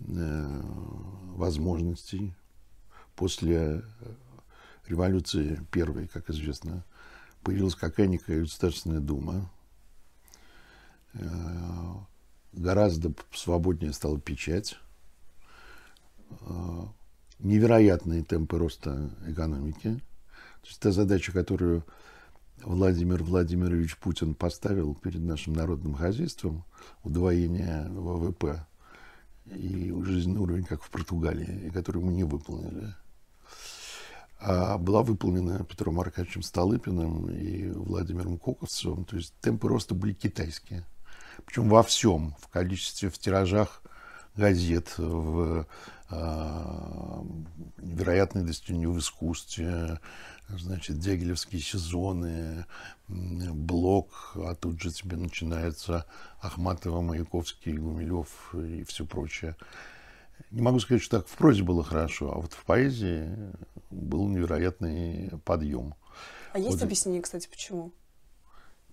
[0.00, 0.62] э,
[1.36, 2.34] возможностей
[3.16, 3.82] после э,
[4.86, 6.84] революции первой, как известно,
[7.42, 9.50] появилась какая-никакая Государственная Дума.
[11.14, 11.94] Э,
[12.52, 14.76] гораздо свободнее стала печать.
[16.40, 16.86] Э,
[17.38, 20.00] невероятные темпы роста экономики.
[20.62, 21.84] То есть та задача, которую
[22.62, 26.64] Владимир Владимирович Путин поставил перед нашим народным хозяйством,
[27.02, 28.66] удвоение ВВП
[29.46, 32.94] и жизненный уровень, как в Португалии, и которую мы не выполнили–
[34.78, 39.04] была выполнена Петром Аркадьевичем Столыпиным и Владимиром Коковцевым.
[39.04, 40.84] То есть темпы роста были китайские.
[41.44, 43.82] Причем во всем, в количестве, в тиражах
[44.36, 45.66] газет, в
[46.10, 47.22] э,
[47.78, 50.00] невероятные достижения в искусстве,
[50.48, 52.66] значит, дягилевские сезоны,
[53.08, 56.06] блок, а тут же тебе начинается
[56.40, 59.56] Ахматова, Маяковский, Гумилев и все прочее.
[60.50, 63.28] Не могу сказать, что так в прозе было хорошо, а вот в поэзии
[63.90, 65.94] был невероятный подъем.
[66.52, 67.92] А есть вот, объяснение, кстати, почему?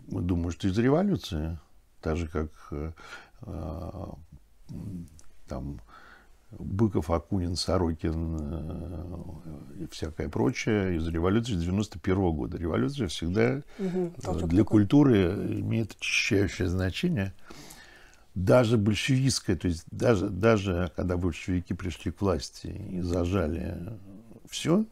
[0.07, 1.59] Думаю, что из-за революции.
[2.01, 2.91] Так же, как э,
[5.47, 5.79] там
[6.51, 12.57] Быков, Акунин, Сорокин э, и всякое прочее из революции 91 -го года.
[12.57, 14.13] Революция всегда угу,
[14.47, 17.33] для культуры имеет очищающее значение
[18.35, 23.77] даже большевистская, то есть даже, даже когда большевики пришли к власти и зажали
[24.49, 24.85] все,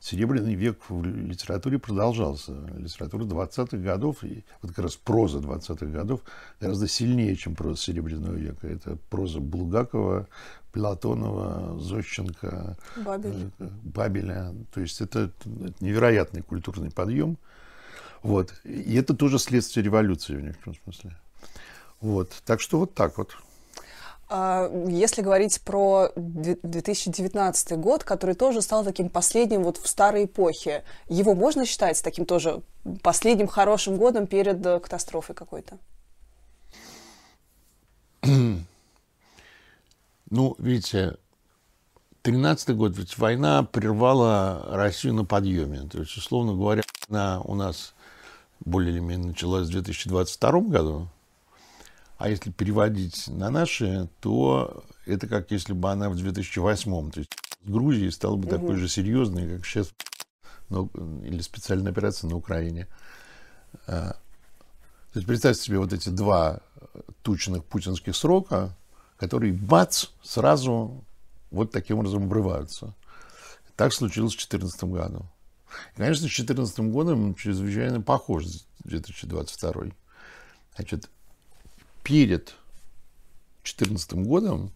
[0.00, 2.52] Серебряный век в литературе продолжался.
[2.76, 6.20] Литература 20-х годов, и вот как раз проза 20-х годов
[6.60, 8.68] гораздо сильнее, чем проза Серебряного века.
[8.68, 10.28] Это проза Булгакова,
[10.72, 13.50] Платонова, Зощенко, Бабель.
[13.58, 14.54] Э, Бабеля.
[14.72, 17.38] То есть это, это невероятный культурный подъем.
[18.22, 18.54] Вот.
[18.64, 21.16] И это тоже следствие революции в некотором смысле.
[22.00, 22.30] Вот.
[22.44, 23.36] Так что вот так вот.
[24.28, 30.84] А, если говорить про 2019 год, который тоже стал таким последним вот в старой эпохе,
[31.08, 32.62] его можно считать таким тоже
[33.02, 35.78] последним хорошим годом перед э, катастрофой какой-то?
[40.28, 41.18] Ну, видите,
[42.22, 45.88] 13 год, ведь война прервала Россию на подъеме.
[45.88, 47.94] То есть, условно говоря, она у нас
[48.58, 51.08] более или менее началась в 2022 году,
[52.18, 57.10] а если переводить на наши, то это как если бы она в 2008.
[57.10, 57.32] То есть
[57.64, 58.56] с Грузией стала бы угу.
[58.56, 59.92] такой же серьезной, как сейчас,
[60.68, 60.90] ну,
[61.24, 62.88] или специальная операция на Украине.
[63.86, 64.12] А,
[65.12, 66.60] то есть представьте себе вот эти два
[67.22, 68.74] тучных путинских срока,
[69.18, 71.04] которые, бац, сразу
[71.50, 72.94] вот таким образом обрываются.
[73.76, 75.26] Так случилось в 2014 году.
[75.94, 78.44] И, конечно, с 2014 годом чрезвычайно похож
[78.84, 79.84] 2022.
[80.76, 81.10] Значит,
[82.06, 82.54] перед
[83.64, 84.70] 2014 годом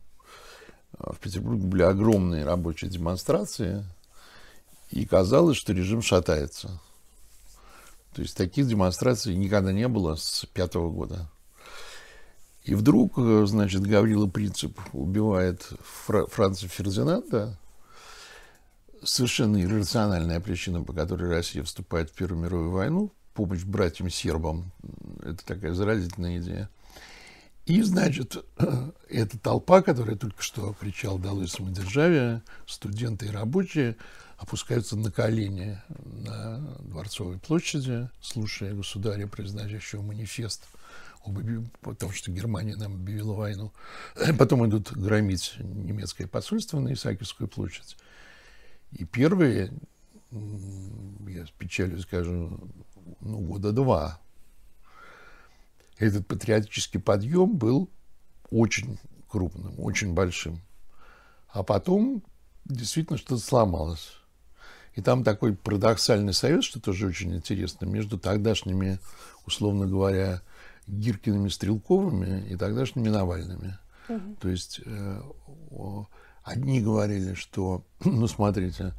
[0.99, 3.85] э, в Петербурге были огромные рабочие демонстрации,
[4.91, 6.81] и казалось, что режим шатается.
[8.15, 11.31] То есть таких демонстраций никогда не было с пятого года.
[12.65, 17.57] И вдруг, э, значит, Гаврила Принцип убивает Фра- Франца Фердинанда.
[19.05, 23.13] Совершенно иррациональная причина, по которой Россия вступает в Первую мировую войну.
[23.35, 24.73] Помощь братьям-сербам.
[25.23, 26.69] Это такая заразительная идея.
[27.71, 28.37] И, значит,
[29.09, 33.97] эта толпа, которая только что кричала «Долой самодержавие», студенты и рабочие
[34.39, 40.65] опускаются на колени на Дворцовой площади, слушая государя, произносящего манифест
[41.25, 43.73] о том, что Германия нам объявила войну.
[44.37, 47.97] Потом идут громить немецкое посольство на Исаакиевскую площадь.
[48.91, 49.73] И первые,
[50.33, 52.59] я с печалью скажу,
[53.21, 54.19] ну, года два
[56.01, 57.91] этот патриотический подъем был
[58.51, 60.61] очень крупным, очень большим.
[61.49, 62.23] А потом
[62.65, 64.13] действительно что-то сломалось.
[64.95, 68.99] И там такой парадоксальный союз, что тоже очень интересно, между тогдашними,
[69.47, 70.43] условно говоря,
[70.87, 73.79] Гиркиными, Стрелковыми и тогдашними Навальными.
[74.09, 74.37] Угу.
[74.41, 75.23] То есть э,
[76.43, 78.95] одни говорили, что, ну, смотрите,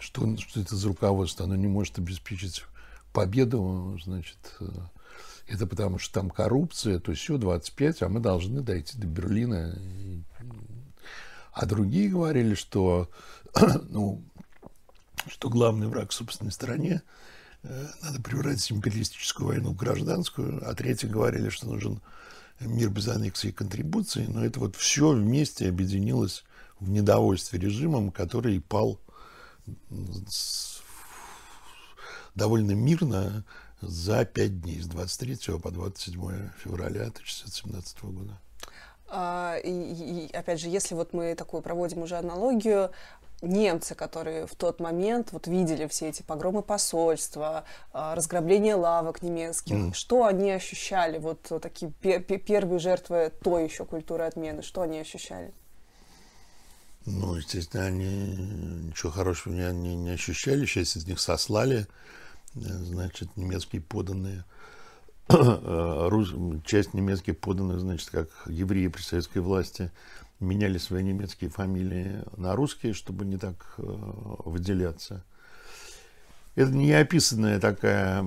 [0.00, 2.64] что, что это за руководство, оно не может обеспечить
[3.12, 4.68] победу, значит, э,
[5.48, 9.76] это потому что там коррупция, то есть все 25, а мы должны дойти до Берлина.
[11.52, 13.10] А другие говорили, что,
[13.88, 14.22] ну,
[15.26, 17.02] что главный враг в собственной стране
[17.62, 22.00] э, надо превратить империалистическую войну в гражданскую, а третьи говорили, что нужен
[22.60, 26.44] мир без аннексии и контрибуции, но это вот все вместе объединилось
[26.78, 29.00] в недовольстве режимом, который пал
[32.34, 33.44] довольно мирно
[33.80, 38.38] за пять дней, с 23 по 27 февраля 1917 года.
[39.10, 42.90] А, и, и опять же, если вот мы такую проводим уже аналогию,
[43.40, 49.76] немцы, которые в тот момент вот видели все эти погромы посольства, а, разграбление лавок немецких,
[49.76, 49.94] mm.
[49.94, 55.52] что они ощущали, вот такие пер первые жертвы той еще культуры отмены, что они ощущали?
[57.06, 58.36] Ну, естественно, они
[58.88, 61.86] ничего хорошего не, не, не ощущали, часть из них сослали,
[62.54, 64.44] значит, немецкие поданные,
[66.64, 69.90] часть немецких поданных, значит, как евреи при советской власти,
[70.40, 75.24] меняли свои немецкие фамилии на русские, чтобы не так э, выделяться.
[76.54, 78.24] Это неописанная такая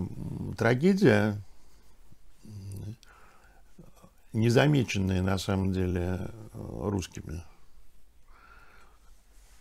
[0.58, 1.42] трагедия,
[4.34, 7.44] незамеченная на самом деле русскими.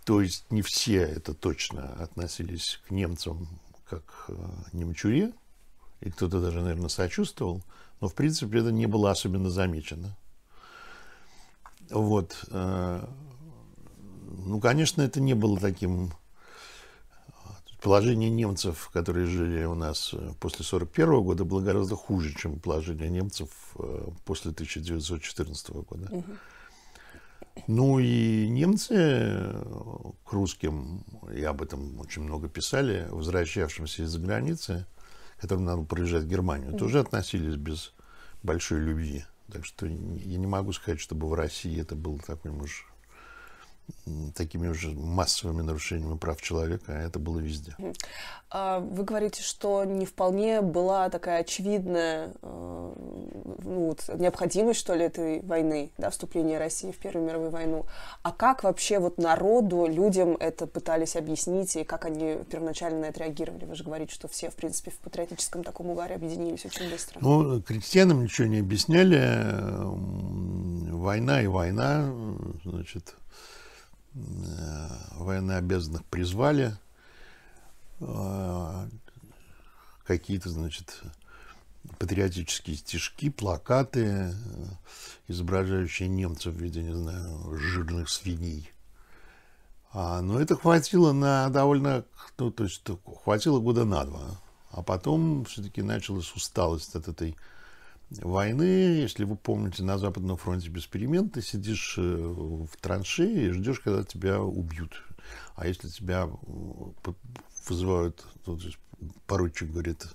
[0.04, 3.48] То есть не все это точно относились к немцам
[3.90, 4.34] как э,
[4.72, 5.32] немчуре,
[6.00, 7.62] и кто-то даже, наверное, сочувствовал,
[8.00, 10.16] но, в принципе, это не было особенно замечено.
[11.90, 12.44] Вот.
[12.50, 13.04] Э,
[14.46, 16.12] ну, конечно, это не было таким...
[17.82, 23.08] Положение немцев, которые жили у нас э, после 1941 года, было гораздо хуже, чем положение
[23.08, 23.48] немцев
[24.24, 26.08] после 1914 года.
[26.10, 26.24] Угу.
[27.66, 29.62] Ну и немцы э,
[30.24, 34.86] к русским, и об этом очень много писали, возвращавшимся из-за границы,
[35.38, 37.92] которым надо проезжать в Германию, тоже относились без
[38.42, 39.24] большой любви.
[39.52, 42.84] Так что я не могу сказать, чтобы в России это был такой, может,
[44.34, 47.74] такими уже массовыми нарушениями прав человека, а это было везде.
[48.52, 52.92] А вы говорите, что не вполне была такая очевидная э,
[53.62, 57.86] ну, вот, необходимость, что ли, этой войны, да, вступления России в Первую мировую войну.
[58.22, 63.20] А как вообще вот народу, людям это пытались объяснить, и как они первоначально на это
[63.20, 63.66] реагировали?
[63.66, 67.20] Вы же говорите, что все, в принципе, в патриотическом таком угаре объединились очень быстро.
[67.20, 69.20] Ну, крестьянам ничего не объясняли.
[70.90, 72.12] Война и война,
[72.64, 73.14] значит,
[74.14, 76.76] военнообязанных призвали,
[78.00, 78.88] э,
[80.04, 81.02] какие-то, значит,
[81.98, 84.32] патриотические стишки, плакаты, э,
[85.28, 88.70] изображающие немцев в виде, не знаю, жирных свиней.
[89.92, 92.04] А, но это хватило на довольно,
[92.38, 92.82] ну, то есть
[93.22, 94.40] хватило года на два.
[94.70, 97.36] А потом все-таки началась усталость от этой
[98.10, 103.50] войны, если вы помните, на Западном фронте без перемен, ты сидишь э, в траншее и
[103.50, 105.02] ждешь, когда тебя убьют.
[105.54, 106.28] А если тебя
[107.68, 108.62] вызывают, тут
[109.26, 110.06] поручик говорит,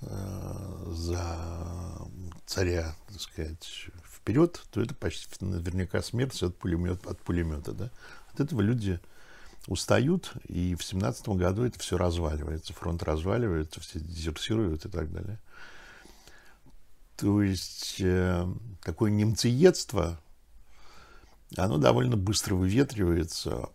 [0.00, 2.08] э, за
[2.46, 7.90] царя, так сказать, вперед, то это почти наверняка смерть от пулемета, от пулемета, да.
[8.32, 9.00] От этого люди
[9.66, 15.38] устают, и в семнадцатом году это все разваливается, фронт разваливается, все дезертируют и так далее.
[17.16, 18.46] То есть э,
[18.82, 20.18] такое немцеедство,
[21.56, 23.68] оно довольно быстро выветривается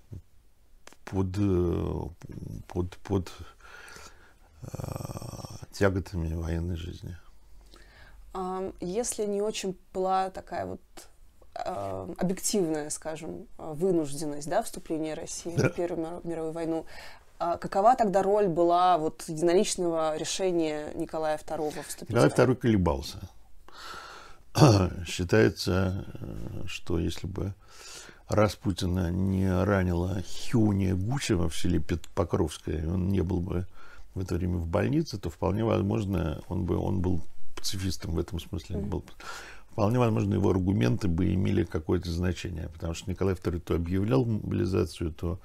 [1.05, 2.01] под, э,
[2.67, 3.31] под, под
[4.63, 4.77] э,
[5.71, 7.17] тяготами военной жизни.
[8.79, 10.81] Если не очень была такая вот
[11.55, 15.69] э, объективная, скажем, вынужденность да, вступления России да.
[15.69, 16.85] в Первую мировую войну,
[17.39, 22.09] какова тогда роль была вот единоличного решения Николая II вступить?
[22.09, 23.17] Николай II колебался.
[25.05, 26.05] Считается,
[26.67, 27.53] что если бы
[28.27, 30.21] Распутина не ранила
[30.51, 31.81] Хюня Гучева в селе
[32.13, 33.65] Покровское, он не был бы
[34.13, 37.21] в это время в больнице, то вполне возможно, он бы он был
[37.55, 38.77] пацифистом в этом смысле.
[38.77, 39.03] Был,
[39.71, 45.11] вполне возможно, его аргументы бы имели какое-то значение, потому что Николай II то объявлял мобилизацию,
[45.11, 45.39] то а,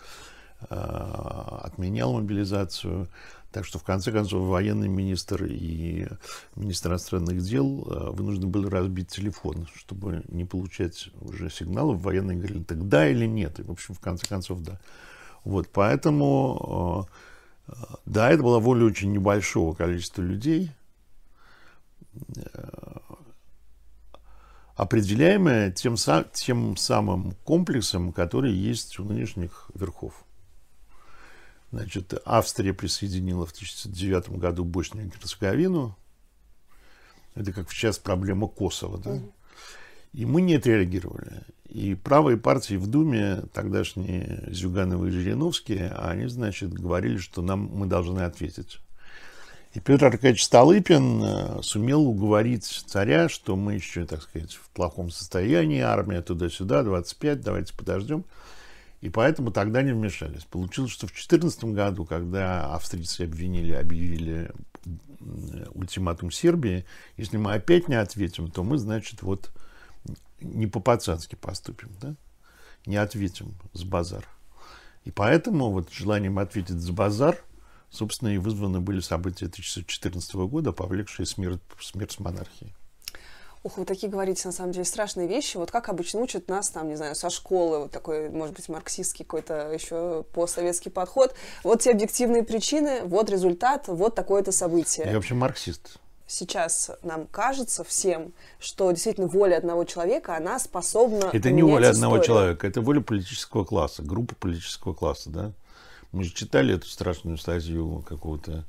[0.60, 3.08] отменял мобилизацию.
[3.54, 6.08] Так что, в конце концов, военный министр и
[6.56, 12.00] министр иностранных дел а, вынуждены были разбить телефон, чтобы не получать уже сигналов.
[12.00, 13.60] Военные говорили, так да или нет.
[13.60, 14.80] И, в общем, в конце концов, да.
[15.44, 17.06] Вот, поэтому,
[17.68, 17.76] а,
[18.06, 20.72] да, это была воля очень небольшого количества людей,
[24.74, 25.94] определяемая тем,
[26.32, 30.23] тем самым комплексом, который есть у нынешних верхов.
[31.74, 35.96] Значит, Австрия присоединила в 1909 году Боснию и Герцеговину.
[37.34, 38.98] Это как сейчас проблема Косово.
[38.98, 39.18] Да?
[40.12, 41.42] И мы не отреагировали.
[41.68, 47.86] И правые партии в Думе, тогдашние Зюгановы и Жириновские, они, значит, говорили, что нам, мы
[47.86, 48.78] должны ответить.
[49.72, 55.10] И Петр Аркадьевич Столыпин э, сумел уговорить царя, что мы еще, так сказать, в плохом
[55.10, 58.24] состоянии, армия туда-сюда, 25, давайте подождем.
[59.04, 60.44] И поэтому тогда не вмешались.
[60.44, 64.50] Получилось, что в 2014 году, когда австрийцы обвинили, объявили
[65.74, 66.86] ультиматум Сербии,
[67.18, 69.50] если мы опять не ответим, то мы, значит, вот
[70.40, 72.14] не по-пацански поступим, да?
[72.86, 74.26] не ответим с базар.
[75.04, 77.36] И поэтому вот желанием ответить с базар,
[77.90, 82.74] собственно, и вызваны были события 1914 года, повлекшие смерть, смерть монархии.
[83.64, 85.56] Ух, вы такие говорите, на самом деле, страшные вещи.
[85.56, 89.24] Вот как обычно учат нас, там, не знаю, со школы, вот такой, может быть, марксистский
[89.24, 91.34] какой-то еще постсоветский подход.
[91.62, 95.06] Вот те объективные причины, вот результат, вот такое-то событие.
[95.06, 95.96] Я вообще марксист.
[96.26, 102.18] Сейчас нам кажется всем, что действительно воля одного человека, она способна Это не воля одного
[102.18, 105.52] человека, это воля политического класса, группа политического класса, да?
[106.12, 108.64] Мы же читали эту страшную статью какого-то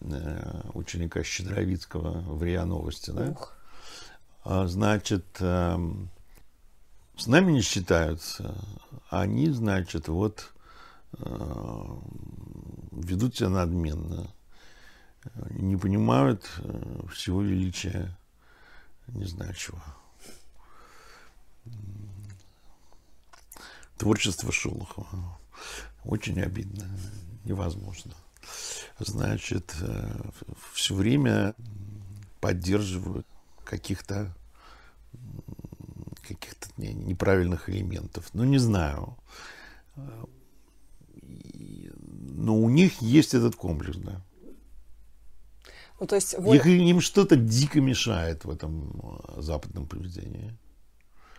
[0.00, 3.32] э, ученика Щедровицкого в РИА Новости, да?
[3.32, 3.52] Ух.
[4.48, 6.08] А, значит, эм,
[7.16, 8.54] с нами не считаются.
[9.10, 10.52] Они, значит, вот
[11.18, 11.86] э,
[12.92, 14.32] ведут себя надменно,
[15.50, 18.16] не понимают э, всего величия,
[19.08, 19.82] не знаю чего.
[23.98, 25.40] Творчество Шолохова.
[26.04, 26.88] Очень обидно,
[27.42, 28.14] невозможно.
[29.00, 30.20] Значит, э,
[30.72, 31.56] все время
[32.40, 33.26] поддерживают
[33.66, 34.34] каких-то
[36.26, 38.30] каких-то неправильных элементов.
[38.32, 39.16] Ну, не знаю.
[41.22, 44.22] Но у них есть этот комплекс, да.
[46.00, 46.58] Ну, то есть воля...
[46.58, 50.54] Их, им что-то дико мешает в этом э, западном поведении.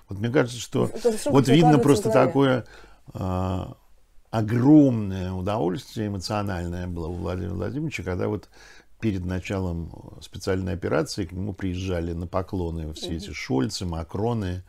[0.10, 0.90] Вот мне кажется, что
[1.26, 2.66] вот видно просто такое
[3.14, 3.66] э,
[4.32, 8.50] огромное удовольствие эмоциональное было у Владимира Владимировича, когда вот
[9.00, 14.64] перед началом специальной операции к нему приезжали на поклоны все эти Шольцы, Макроны,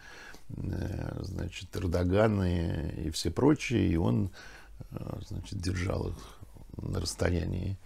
[0.50, 4.30] э, значит, Эрдоганы и все прочие, и он,
[4.90, 6.16] э, значит, держал их
[6.76, 7.78] на расстоянии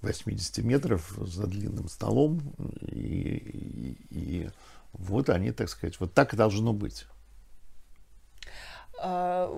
[0.00, 2.40] 80 метров за длинным столом,
[2.88, 4.50] и, и, и
[4.92, 7.06] вот они, так сказать, вот так и должно быть.
[9.04, 9.52] А,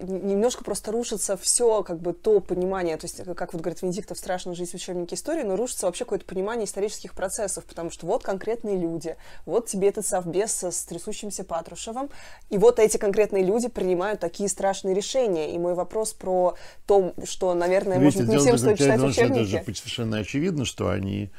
[0.00, 4.52] немножко просто рушится все, как бы, то понимание, то есть, как вот говорит Венедиктов, страшно
[4.52, 8.76] жить в учебнике истории, но рушится вообще какое-то понимание исторических процессов, потому что вот конкретные
[8.76, 9.14] люди,
[9.46, 12.10] вот тебе этот совбез с трясущимся Патрушевым,
[12.48, 15.54] и вот эти конкретные люди принимают такие страшные решения.
[15.54, 16.56] И мой вопрос про
[16.88, 19.54] то, что, наверное, Видите, может быть, не всем стоит читать учебники.
[19.54, 21.30] Это же совершенно очевидно, что они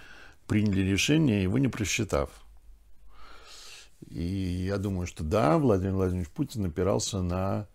[0.47, 2.30] приняли решение, его не просчитав.
[4.10, 7.68] И я думаю, что да, Владимир Владимирович Путин опирался на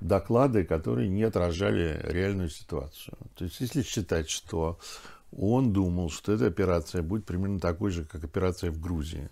[0.00, 3.16] доклады, которые не отражали реальную ситуацию.
[3.34, 4.78] То есть, если считать, что
[5.32, 9.28] он думал, что эта операция будет примерно такой же, как операция в Грузии.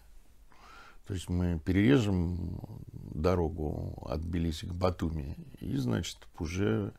[1.06, 2.60] То есть мы перережем
[2.92, 6.92] дорогу от Тбилиси к Батуми и, значит, уже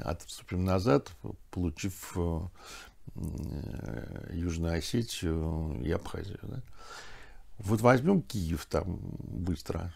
[0.00, 1.12] отступим назад,
[1.50, 2.48] получив Э,
[4.30, 6.38] Южную Осетию и Абхазию.
[6.42, 6.62] Да?
[7.58, 9.94] Вот возьмем Киев там быстро.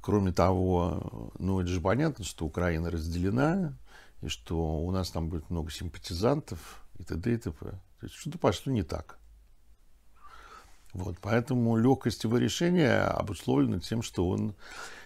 [0.00, 3.76] Кроме того, ну это же понятно, что Украина разделена,
[4.22, 7.32] и что у нас там будет много симпатизантов и т.д.
[7.32, 7.66] и т.п.
[7.66, 9.18] То есть что-то пошло не так.
[10.92, 14.54] Вот, поэтому легкость его решения обусловлена тем, что он...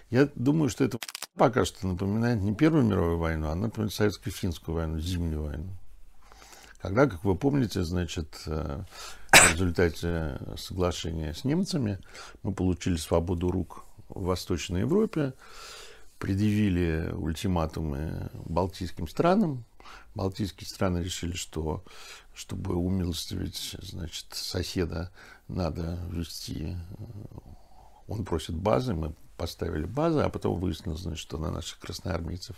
[0.08, 0.98] Я думаю, что это
[1.34, 5.70] пока что напоминает не Первую мировую войну, а напоминает советско-финскую войну, зимнюю войну.
[6.82, 8.82] Когда, как вы помните, значит, э,
[9.32, 11.98] в результате соглашения с немцами
[12.42, 15.34] мы получили свободу рук в Восточной Европе,
[16.18, 19.64] предъявили ультиматумы балтийским странам.
[20.14, 21.84] Балтийские страны решили, что
[22.34, 25.10] чтобы умилостивить значит, соседа,
[25.48, 26.76] надо ввести...
[26.98, 27.04] Э,
[28.08, 32.56] он просит базы, мы поставили базы, а потом выяснилось, значит, что на наших красноармейцев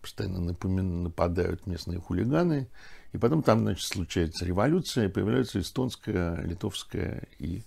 [0.00, 2.68] постоянно нападают местные хулиганы,
[3.12, 7.62] и потом там, значит, случается революция, появляются эстонская, литовская и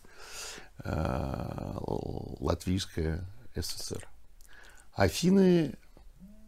[0.83, 1.73] э,
[2.39, 3.25] латвийская
[3.55, 4.07] ССР.
[4.93, 5.75] Афины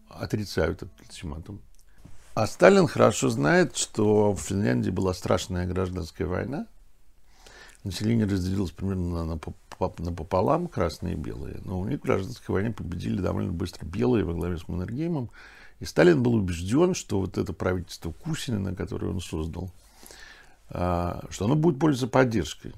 [0.10, 1.62] отрицают этот ультиматум.
[2.36, 6.68] А Сталин хорошо знает, что в Финляндии была страшная гражданская война.
[7.84, 9.40] Население разделилось примерно на,
[10.00, 11.60] напополам, красные и белые.
[11.64, 15.30] Но у них в гражданской войне победили довольно быстро белые во главе с Маннергеймом.
[15.84, 19.70] И Сталин был убежден, что вот это правительство Кусинина, которое он создал,
[20.70, 22.74] а, что оно будет пользоваться поддержкой.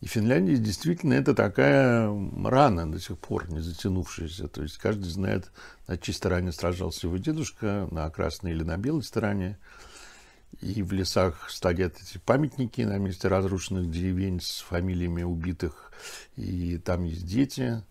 [0.00, 2.08] И Финляндия действительно это такая
[2.44, 4.46] рана до сих пор не затянувшаяся.
[4.46, 5.50] То есть каждый знает,
[5.88, 9.58] на чьей стороне сражался его дедушка, на красной или на белой стороне.
[10.60, 15.90] И в лесах стоят эти памятники на месте разрушенных деревень с фамилиями убитых.
[16.36, 17.82] И там есть дети.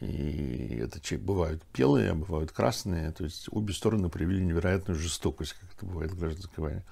[0.00, 3.12] И это бывают белые, а бывают красные.
[3.12, 6.84] То есть обе стороны проявили невероятную жестокость, как это бывает в гражданской войне.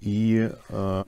[0.00, 1.04] И э,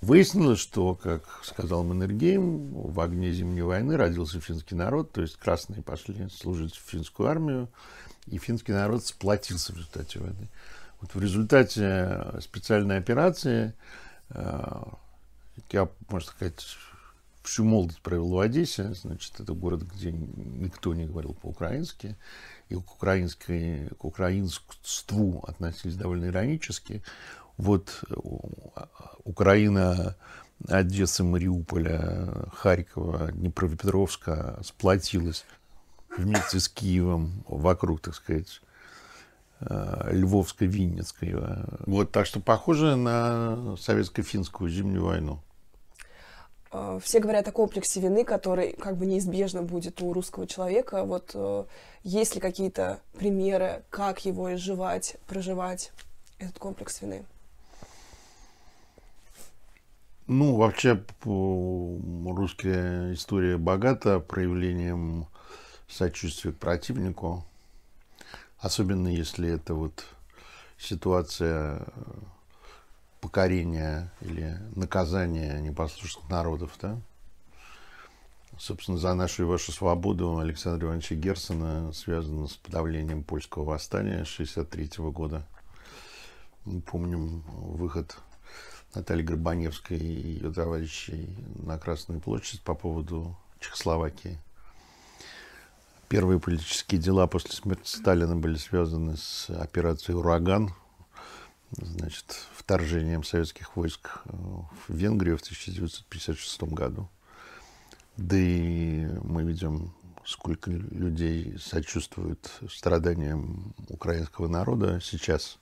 [0.00, 5.82] выяснилось, что, как сказал Маннергейм, в огне Зимней войны родился финский народ, то есть красные
[5.82, 7.68] пошли служить в финскую армию,
[8.26, 10.48] и финский народ сплотился в результате войны.
[11.00, 13.72] Вот в результате специальной операции
[14.28, 14.82] э,
[15.70, 16.76] я, можно сказать,
[17.42, 18.94] всю молодость провел в Одессе.
[18.94, 22.16] Значит, это город, где никто не говорил по-украински.
[22.68, 27.02] И к, украинской, к украинству относились довольно иронически.
[27.56, 28.04] Вот
[28.74, 28.88] а,
[29.24, 30.16] Украина,
[30.68, 35.44] Одесса, Мариуполя, Харькова, Днепропетровска сплотилась
[36.16, 38.60] вместе с Киевом вокруг, так сказать,
[39.60, 41.34] а, Львовско-Винницкой.
[41.86, 45.42] Вот, так что похоже на советско-финскую зимнюю войну.
[46.72, 51.04] Э, все говорят о комплексе вины, который как бы неизбежно будет у русского человека.
[51.04, 51.64] Вот э,
[52.04, 55.92] есть ли какие-то примеры, как его изживать, проживать,
[56.38, 57.24] этот комплекс вины?
[60.26, 65.26] Ну, вообще, русская история богата проявлением
[65.88, 67.44] сочувствия к противнику.
[68.58, 70.04] Особенно если это вот
[70.78, 71.84] ситуация
[73.20, 76.98] покорения или наказания непослушных народов, да?
[78.58, 85.04] Собственно, за нашу и вашу свободу Александра Ивановича Герцена связано с подавлением польского восстания 1963
[85.10, 85.46] года.
[86.66, 88.18] Мы помним выход
[88.94, 94.38] Натальи Горбаневской и ее товарищей на Красную площадь по поводу Чехословакии.
[96.08, 100.74] Первые политические дела после смерти Сталина были связаны с операцией «Ураган»,
[101.70, 107.08] значит, вторжением советских войск в Венгрию в 1956 году.
[108.16, 109.92] Да и мы видим,
[110.24, 115.58] сколько людей сочувствуют страданиям украинского народа сейчас.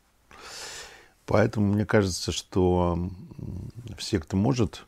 [1.24, 3.10] Поэтому мне кажется, что
[3.96, 4.84] все, кто может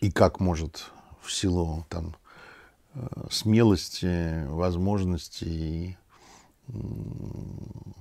[0.00, 0.90] и как может
[1.20, 2.16] в силу там,
[2.94, 5.98] э, смелости, возможностей,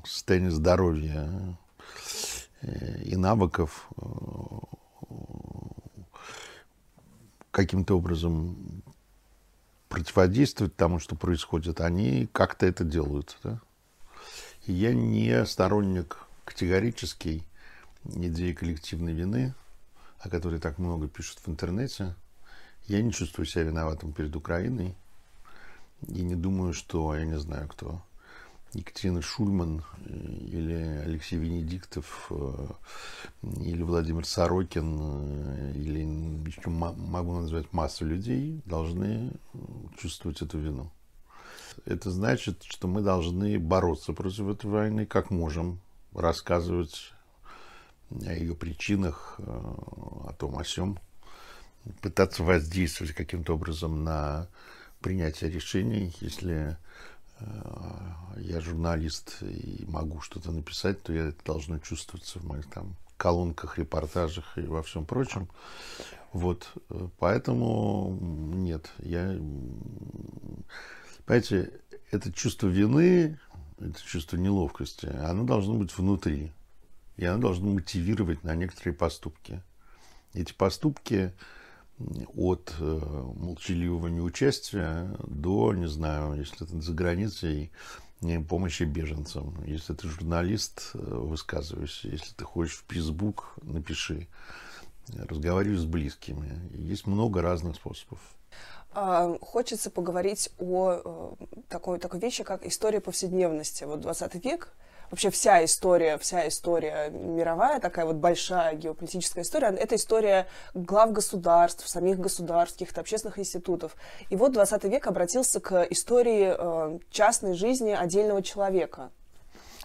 [0.06, 1.54] состояния здоровья э,
[3.04, 4.04] и навыков э,
[7.52, 8.84] каким-то образом
[9.90, 13.38] противодействовать тому, что происходит, они как-то это делают.
[13.44, 13.60] Да?
[14.66, 17.44] Я не сторонник категорический
[18.06, 19.54] идеи коллективной вины,
[20.20, 22.16] о которой так много пишут в интернете.
[22.88, 24.96] Я не чувствую себя виноватым перед Украиной.
[26.08, 28.02] И не думаю, что, я не знаю кто,
[28.74, 30.14] Екатерина Шульман э,
[30.48, 32.68] или Алексей Венедиктов э,
[33.60, 36.00] или Владимир Сорокин э, или
[36.48, 39.32] еще могу назвать массу людей должны
[39.98, 40.92] чувствовать эту вину.
[41.86, 45.80] Это значит, что мы должны бороться против этой войны как можем,
[46.14, 47.14] рассказывать
[48.26, 51.00] о ее причинах, о том, о сем,
[52.02, 54.48] пытаться воздействовать каким-то образом на
[55.02, 56.78] принятие решений, если
[58.38, 63.78] я журналист и могу что-то написать, то я это должно чувствоваться в моих там колонках,
[63.78, 65.48] репортажах и во всем прочем.
[66.34, 69.40] Вот, э, поэтому нет, я,
[71.26, 71.80] понимаете,
[72.12, 73.40] это чувство вины,
[73.80, 76.52] это чувство неловкости, оно должно быть внутри,
[77.18, 79.62] и оно должно мотивировать на некоторые поступки.
[80.34, 81.34] Эти поступки,
[82.36, 83.00] от э,
[83.36, 87.72] молчаливого неучастия до, не знаю, если это за границей,
[88.48, 89.64] помощи беженцам.
[89.66, 92.08] Если ты журналист, э, высказывайся.
[92.08, 94.28] Если ты хочешь в Facebook, напиши.
[95.10, 96.60] Разговаривай с близкими.
[96.74, 98.20] Есть много разных способов.
[98.94, 103.84] А, хочется поговорить о э, такой, такой вещи, как история повседневности.
[103.84, 104.74] Вот 20 век
[105.14, 111.88] вообще вся история, вся история мировая, такая вот большая геополитическая история, это история глав государств,
[111.88, 113.96] самих государств, каких-то общественных институтов.
[114.32, 119.12] И вот 20 век обратился к истории э, частной жизни отдельного человека.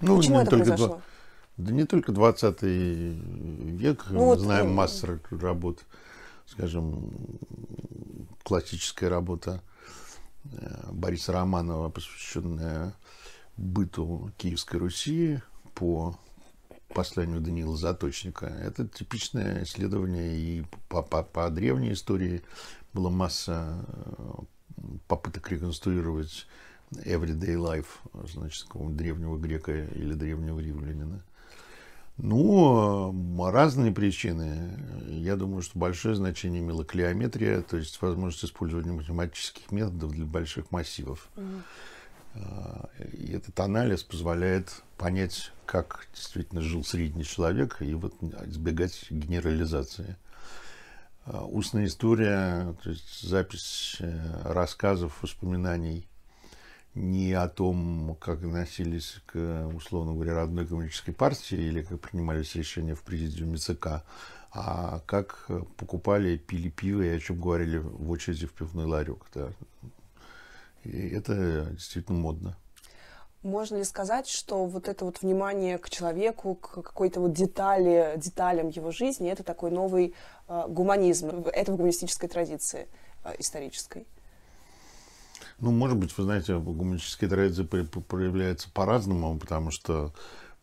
[0.01, 0.87] Ну, Почему это произошло?
[0.87, 1.01] Два...
[1.59, 4.73] Да не только 20 век, ну, мы вот, знаем ну...
[4.73, 5.81] массу работ,
[6.47, 7.13] скажем,
[8.45, 9.61] классическая работа
[10.53, 12.95] э, Бориса Романова, посвященная
[13.59, 15.41] быту Киевской Руси
[15.75, 16.19] по
[16.95, 18.47] посланию Даниила Заточника.
[18.47, 22.43] Это типичное исследование и по, по, по древней истории
[22.95, 24.33] была масса э,
[25.07, 26.47] попыток реконструировать
[26.93, 27.87] everyday life,
[28.27, 31.23] значит, какого древнего грека или древнего римлянина.
[32.17, 33.15] Ну,
[33.53, 34.77] разные причины.
[35.07, 40.73] Я думаю, что большое значение имела клеометрия, то есть возможность использования математических методов для больших
[40.73, 41.29] массивов.
[41.37, 41.61] Mm.
[42.35, 48.15] И этот анализ позволяет понять, как действительно жил средний человек, и вот
[48.47, 50.17] избегать генерализации.
[51.31, 56.09] А, устная история, то есть запись э, рассказов, воспоминаний
[56.95, 62.95] не о том, как относились к, условно говоря, родной коммунистической партии или как принимались решения
[62.95, 64.05] в президиуме ЦК,
[64.53, 69.27] а как покупали, пили пиво и о чем говорили в очереди в пивной ларек.
[69.35, 69.51] Да.
[70.89, 72.57] И это действительно модно.
[73.43, 78.69] Можно ли сказать, что вот это вот внимание к человеку, к какой-то вот детали, деталям
[78.69, 80.15] его жизни, это такой новый
[80.49, 82.89] э, гуманизм, это в гуманистической традиции
[83.25, 84.07] э, исторической?
[85.61, 90.13] Ну, может быть, вы знаете, гуманистическая традиция проявляется по-разному, потому что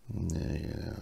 [0.09, 0.93] э,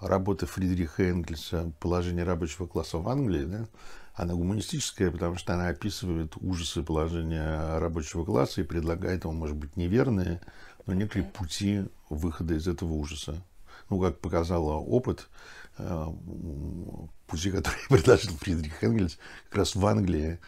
[0.00, 3.66] работа Фридриха Энгельса «Положение рабочего класса в Англии», да,
[4.14, 9.76] она гуманистическая, потому что она описывает ужасы положения рабочего класса и предлагает ему, может быть,
[9.76, 10.40] неверные,
[10.86, 13.42] но некоторые пути выхода из этого ужаса.
[13.88, 15.28] Ну, как показал опыт,
[15.78, 16.06] э,
[17.26, 20.38] пути, которые предложил Фридрих Энгельс, как раз в Англии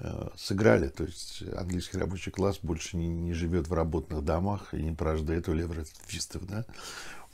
[0.00, 0.88] э, сыграли.
[0.88, 5.48] То есть английский рабочий класс больше не, не живет в работных домах и не порождает
[5.48, 6.46] улевративистов.
[6.46, 6.64] Да?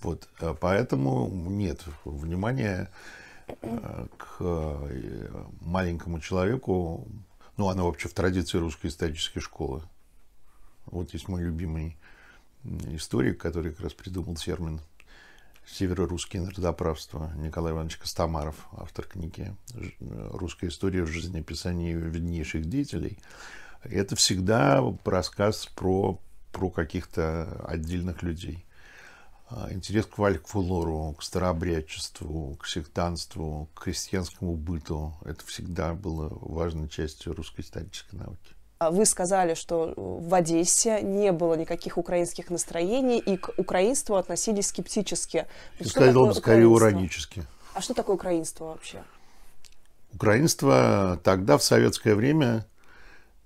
[0.05, 0.29] Вот.
[0.39, 2.91] А поэтому нет, внимание
[3.47, 7.09] к э, маленькому человеку,
[7.57, 9.83] ну, она вообще в традиции русской исторической школы.
[10.87, 11.97] Вот есть мой любимый
[12.65, 14.81] историк, который как раз придумал термин
[15.67, 19.57] «Северо-русские народоправства» Николай Иванович Костомаров, автор книги
[20.01, 23.19] «Русская история в жизнеописании виднейших деятелей».
[23.83, 26.21] Это всегда рассказ про,
[26.53, 28.67] про каких-то отдельных людей.
[29.57, 36.89] А, интерес к фольклору, к старообрядчеству, к сектанству, к крестьянскому быту– это всегда было важной
[36.89, 38.55] частью русской исторической науки.
[38.79, 44.67] А вы сказали, что в Одессе не было никаких украинских настроений, и к украинству относились
[44.67, 45.47] скептически.
[45.79, 47.45] Я сказал бы скорее уранически.
[47.75, 49.05] А что такое украинство вообще?
[50.13, 52.67] Украинство тогда, в советское время,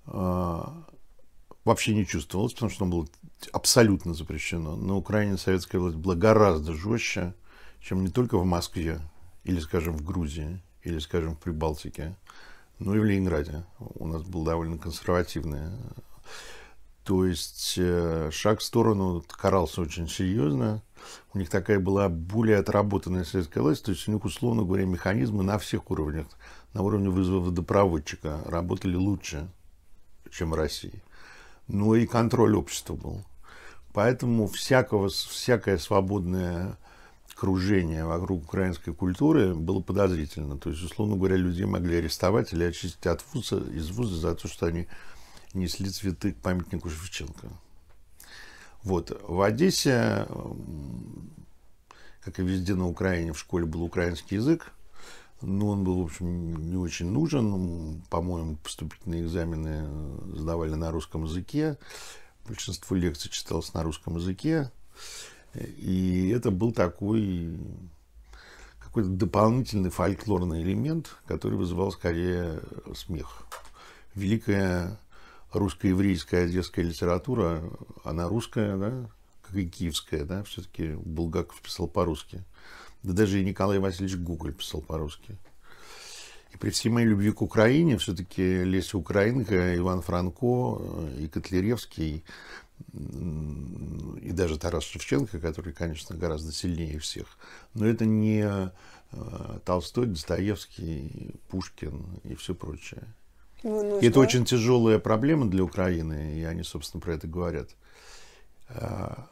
[0.07, 0.61] э,
[1.69, 3.07] вообще не чувствовалось, потому что оно было
[3.53, 4.75] абсолютно запрещено.
[4.75, 7.33] На Украине советская власть была гораздо жестче,
[7.79, 8.99] чем не только в Москве,
[9.43, 12.15] или, скажем, в Грузии, или, скажем, в Прибалтике,
[12.79, 13.63] но и в Ленинграде.
[13.77, 15.69] У нас был довольно консервативный.
[17.03, 20.81] То есть э, шаг в сторону карался очень серьезно.
[21.33, 25.43] У них такая была более отработанная советская власть, то есть у них, условно говоря, механизмы
[25.43, 26.25] на всех уровнях,
[26.73, 29.49] на уровне вызова водопроводчика работали лучше,
[30.31, 31.01] чем в России.
[31.69, 33.23] Но и контроль общества был.
[33.93, 36.77] Поэтому всякого, всякое свободное
[37.35, 40.57] кружение вокруг украинской культуры было подозрительно.
[40.57, 44.47] То есть, условно говоря, людей могли арестовать или очистить от вуза, из вуза за то,
[44.47, 44.87] что они
[45.53, 47.47] несли цветы к памятнику Шевченко.
[48.83, 49.17] Вот.
[49.27, 50.27] В Одессе,
[52.21, 54.73] как и везде на Украине, в школе был украинский язык,
[55.41, 58.01] но он был, в общем, не очень нужен.
[58.09, 59.87] По-моему, поступительные экзамены
[60.35, 61.77] сдавали на русском языке.
[62.47, 64.71] Большинство лекций читалось на русском языке.
[65.55, 67.57] И это был такой
[68.79, 72.59] какой-то дополнительный фольклорный элемент, который вызывал скорее
[72.95, 73.43] смех.
[74.15, 74.99] Великая
[75.53, 77.63] русско-еврейская одесская литература,
[78.03, 79.09] она русская, да,
[79.43, 82.43] как и киевская, да, все-таки Булгаков писал по-русски.
[83.03, 85.37] Да даже и Николай Васильевич Гоголь писал по-русски.
[86.53, 90.81] И при всей моей любви к Украине, все-таки Леся Украинка, Иван Франко
[91.17, 92.23] и Котляревский,
[92.93, 97.37] и даже Тарас Шевченко, который, конечно, гораздо сильнее всех.
[97.73, 98.45] Но это не
[99.11, 103.03] э, Толстой, Достоевский, Пушкин и все прочее.
[103.63, 107.69] Ну, ну, это очень тяжелая проблема для Украины, и они, собственно, про это говорят.
[108.71, 109.25] А,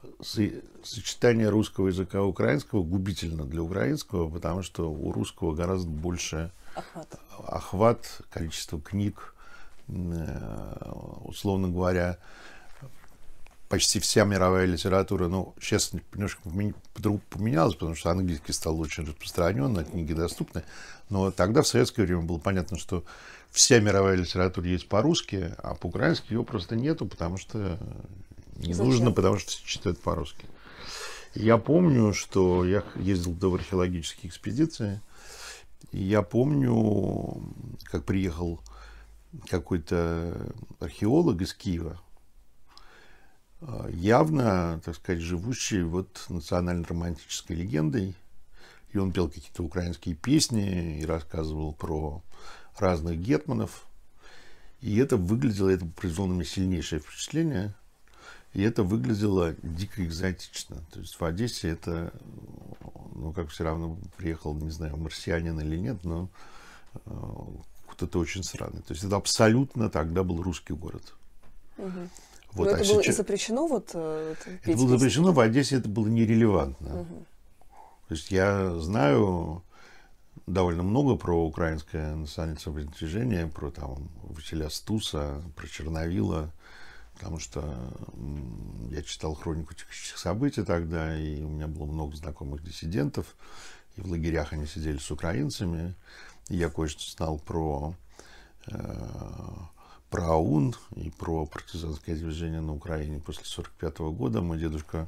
[0.84, 7.20] сочетание русского языка и украинского губительно для украинского, потому что у русского гораздо больше охват,
[7.46, 9.36] охват количество книг,
[9.90, 10.92] э,
[11.24, 12.18] условно говоря,
[13.70, 16.42] почти вся мировая литература, ну, сейчас немножко
[17.30, 20.64] поменялась, потому что английский стал очень распространен, книги доступны,
[21.10, 23.04] но тогда в советское время было понятно, что
[23.52, 27.78] вся мировая литература есть по-русски, а по-украински ее просто нету, потому что
[28.58, 28.92] не Зачем?
[28.92, 30.46] нужно, потому что все читают по-русски.
[31.36, 35.02] Я помню, что я ездил в археологические экспедиции,
[35.92, 37.54] и я помню,
[37.86, 38.60] как приехал
[39.48, 42.02] какой-то археолог из Киева,
[43.62, 48.16] а, явно, так сказать, живущий вот национально-романтической легендой.
[48.94, 52.24] И он пел какие-то украинские песни и рассказывал про
[52.78, 53.86] разных гетманов.
[54.80, 57.76] И это выглядело, это произвело на меня сильнейшее впечатление.
[58.54, 60.78] И это выглядело дико экзотично.
[60.92, 62.12] То есть в Одессе это,
[63.14, 66.30] ну, как все равно приехал, не знаю, марсианин или нет, но
[67.06, 67.10] э,
[67.90, 68.82] кто-то очень странный.
[68.82, 71.14] То есть это абсолютно тогда был русский город.
[71.78, 72.10] Угу.
[72.54, 73.06] Вот, Но а это сейчас...
[73.06, 77.02] было запрещено вот э, Это было запрещено, в Одессе это было нерелевантно.
[77.02, 77.26] Угу.
[78.08, 79.62] То есть я знаю
[80.48, 86.52] довольно много про украинское национальное самодвижение, про там Василия Стуса, про Черновила,
[87.18, 87.92] потому что
[88.92, 93.36] я читал хронику текущих событий тогда, и у меня было много знакомых диссидентов,
[93.96, 95.96] и в лагерях они сидели с украинцами,
[96.48, 97.96] и я кое-что знал про
[98.68, 99.08] э,
[100.12, 104.42] про АУН и про партизанское движение на Украине после 1945 года.
[104.42, 105.08] Мой дедушка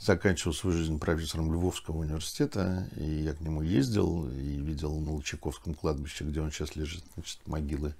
[0.00, 5.74] заканчивал свою жизнь профессором Львовского университета, и я к нему ездил и видел на Лучаковском
[5.74, 7.94] кладбище, где он сейчас лежит, значит, могилы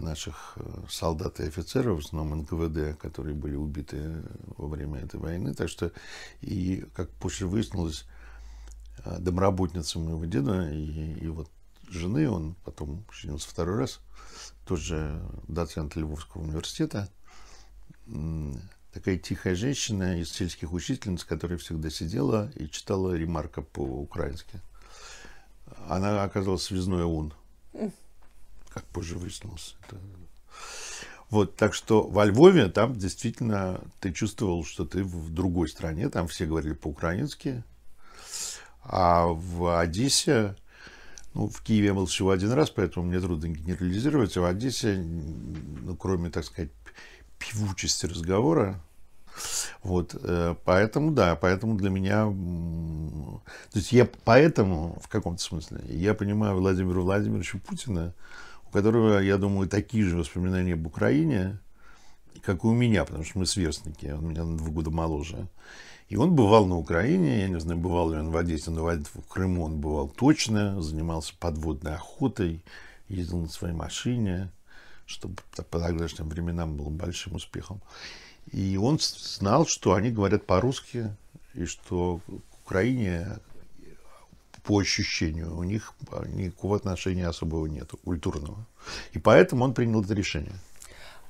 [0.00, 4.22] наших э, солдат и офицеров, в основном НКВД, которые были убиты
[4.56, 5.54] во время этой войны.
[5.54, 5.92] Так что,
[6.40, 8.04] и как позже выяснилось,
[9.04, 11.48] э, домработница моего деда и, и вот
[11.88, 14.00] жены, он потом женился второй раз–
[14.64, 17.08] тоже доцент Львовского университета,
[18.92, 24.60] такая тихая женщина из сельских учительниц, которая всегда сидела и читала ремарка по-украински.
[25.88, 27.32] Она оказалась связной ОУН,
[28.72, 29.76] как позже выяснилось.
[29.86, 29.96] Это...
[31.30, 36.28] Вот, так что во Львове там действительно ты чувствовал, что ты в другой стране, там
[36.28, 37.64] все говорили по-украински,
[38.82, 40.56] а в Одессе,
[41.32, 44.96] ну, в Киеве я был всего один раз, поэтому мне трудно генерализировать, а в Одессе,
[44.96, 46.70] ну, кроме, так сказать,
[47.38, 48.82] певучести разговора,
[49.82, 56.14] вот, э, поэтому, да, поэтому для меня, то есть я поэтому, в каком-то смысле, я
[56.14, 58.14] понимаю Владимира Владимировича Путина,
[58.72, 61.58] которого, я думаю, такие же воспоминания об Украине,
[62.42, 65.46] как и у меня, потому что мы сверстники, он меня на два года моложе.
[66.08, 69.28] И он бывал на Украине, я не знаю, бывал ли он в Одессе, но в
[69.28, 72.62] Крыму он бывал точно, занимался подводной охотой,
[73.08, 74.50] ездил на своей машине,
[75.06, 77.80] что по тогдашним временам было большим успехом.
[78.50, 81.14] И он знал, что они говорят по-русски,
[81.54, 83.38] и что к Украине
[84.62, 85.94] по ощущению у них
[86.34, 88.64] никакого отношения особого нет, культурного.
[89.12, 90.54] И поэтому он принял это решение.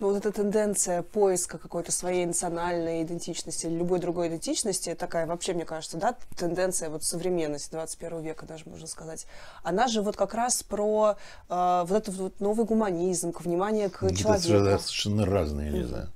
[0.02, 5.52] Но вот эта тенденция поиска какой-то своей национальной идентичности или любой другой идентичности, такая вообще,
[5.54, 9.26] мне кажется, да, тенденция вот современности 21 века даже, можно сказать,
[9.62, 11.16] она же вот как раз про
[11.48, 14.52] э, вот этот вот новый гуманизм, к вниманию к это человеку.
[14.52, 16.08] Это совершенно разные, знаю.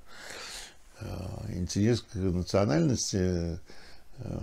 [0.99, 1.05] Э,
[1.53, 3.57] интерес к национальности
[4.17, 4.39] э,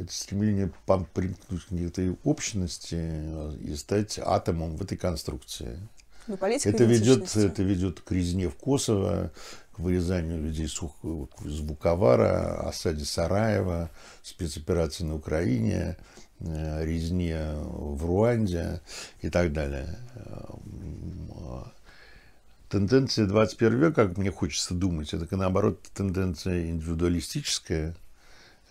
[0.00, 5.78] это стремление примкнуть к некой общности и стать атомом в этой конструкции.
[6.26, 9.32] Ну, это ведет, это ведет к резне в Косово,
[9.72, 10.78] к вырезанию людей из
[11.52, 13.90] Звуковара, осаде Сараева,
[14.22, 15.96] спецоперации на Украине,
[16.38, 18.80] э, резне в Руанде
[19.22, 19.98] и так далее.
[22.68, 28.09] Тенденция 21 века, как мне хочется думать, это, наоборот, тенденция индивидуалистическая, э,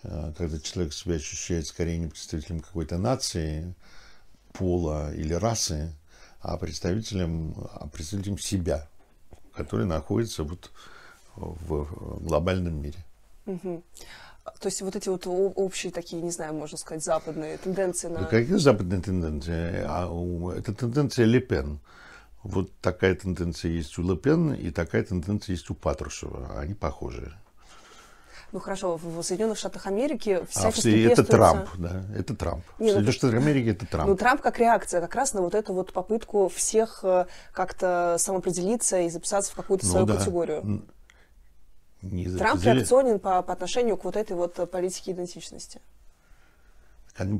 [0.02, 3.74] когда человек себя ощущает скорее не представителем какой-то нации,
[4.52, 5.92] пола или расы,
[6.40, 8.88] а представителем, а представителем себя,
[9.54, 10.70] который находится вот
[11.36, 12.98] в глобальном мире.
[13.46, 13.82] Угу.
[14.58, 18.20] То есть вот эти вот общие такие, не знаю, можно сказать, западные тенденции на...
[18.20, 19.84] Да какие западные тенденции?
[19.86, 20.08] А,
[20.56, 21.78] это тенденция Лепен.
[22.42, 26.58] Вот такая тенденция есть у Лепен и такая тенденция есть у Патрушева.
[26.58, 27.32] Они похожие.
[28.52, 32.64] Ну хорошо, в Соединенных Штатах Америки всячески а, Это Трамп, да, это Трамп.
[32.78, 34.08] Не, в ну, Соединенных Штатах Америки это Трамп.
[34.08, 39.00] Ну Трамп как реакция как раз на вот эту вот попытку всех э, как-то самоопределиться
[39.00, 40.16] и записаться в какую-то ну, свою да.
[40.16, 40.82] категорию.
[42.02, 45.80] Не Трамп реакционен по, по отношению к вот этой вот политике идентичности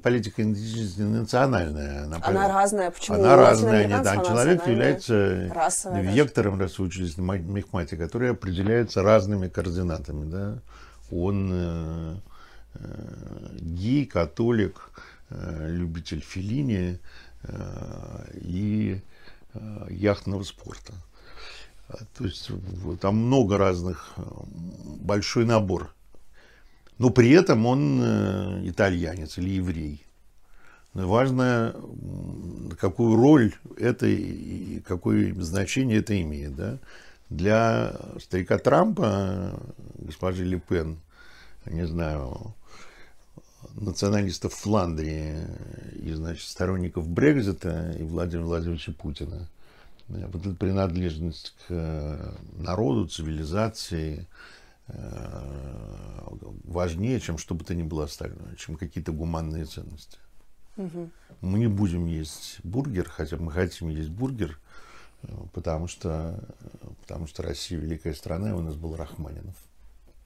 [0.02, 2.04] политика идентичности национальная.
[2.04, 2.90] Она, она разная.
[2.90, 3.16] Почему?
[3.16, 3.86] Она разная.
[3.86, 10.30] Нет, там человек является расовая, вектором, раз вы учились на мехмате, который определяется разными координатами.
[10.30, 10.58] Да?
[11.10, 12.16] Он э,
[12.74, 14.90] э, гей, католик,
[15.30, 16.98] э, любитель филини
[18.34, 19.00] и
[19.88, 20.92] яхтного спорта.
[22.16, 22.50] То есть
[23.00, 24.14] там много разных,
[25.00, 25.90] большой набор
[26.98, 30.04] но при этом он итальянец или еврей.
[30.92, 31.74] Важно,
[32.78, 36.54] какую роль это и какое значение это имеет.
[36.56, 36.78] Да?
[37.30, 39.58] Для старика Трампа,
[39.98, 40.98] госпожи Ле Пен,
[41.64, 42.54] не знаю,
[43.74, 45.38] националистов Фландрии
[45.94, 49.48] и, значит, сторонников Брекзита и Владимира Владимировича Путина,
[50.08, 54.26] вот эта принадлежность к народу, цивилизации,
[54.92, 56.26] Э,
[56.64, 60.18] важнее, чем что бы то ни было остальное, чем какие-то гуманные ценности.
[60.76, 61.10] Угу.
[61.42, 64.69] Мы не будем есть бургер, хотя мы хотим есть бургер, э,
[65.52, 66.38] потому что,
[67.02, 69.56] потому что Россия великая страна, и у нас был Рахманинов.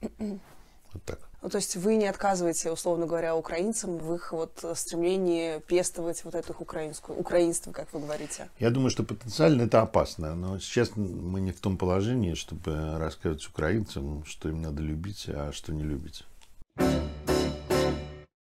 [0.01, 1.19] Вот так.
[1.41, 6.35] Ну, то есть вы не отказываете, условно говоря, украинцам в их вот стремлении пестовать вот
[6.35, 8.49] эту украинскую, украинство, как вы говорите?
[8.59, 13.45] Я думаю, что потенциально это опасно, но сейчас мы не в том положении, чтобы рассказывать
[13.47, 16.23] украинцам, что им надо любить, а что не любить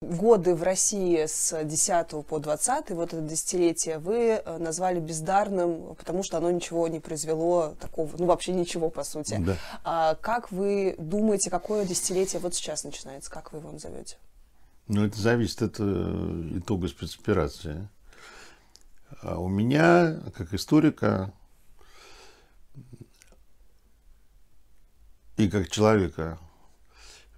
[0.02, 6.24] годы в России с 10 по 20, вот это десятилетие, вы э, назвали бездарным, потому
[6.24, 9.38] что оно ничего не произвело такого, ну вообще ничего по сути.
[9.40, 9.58] Да.
[9.84, 14.18] А как вы думаете, какое десятилетие вот сейчас начинается, как вы его назовете?
[14.88, 17.88] Ну, это зависит от э, итога спецоперации.
[19.22, 21.34] А у меня, как историка
[25.36, 26.40] и как человека,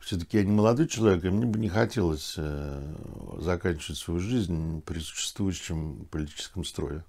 [0.01, 2.95] все-таки я не молодой человек, и мне бы не хотелось э,
[3.39, 7.05] заканчивать свою жизнь при существующем политическом строе.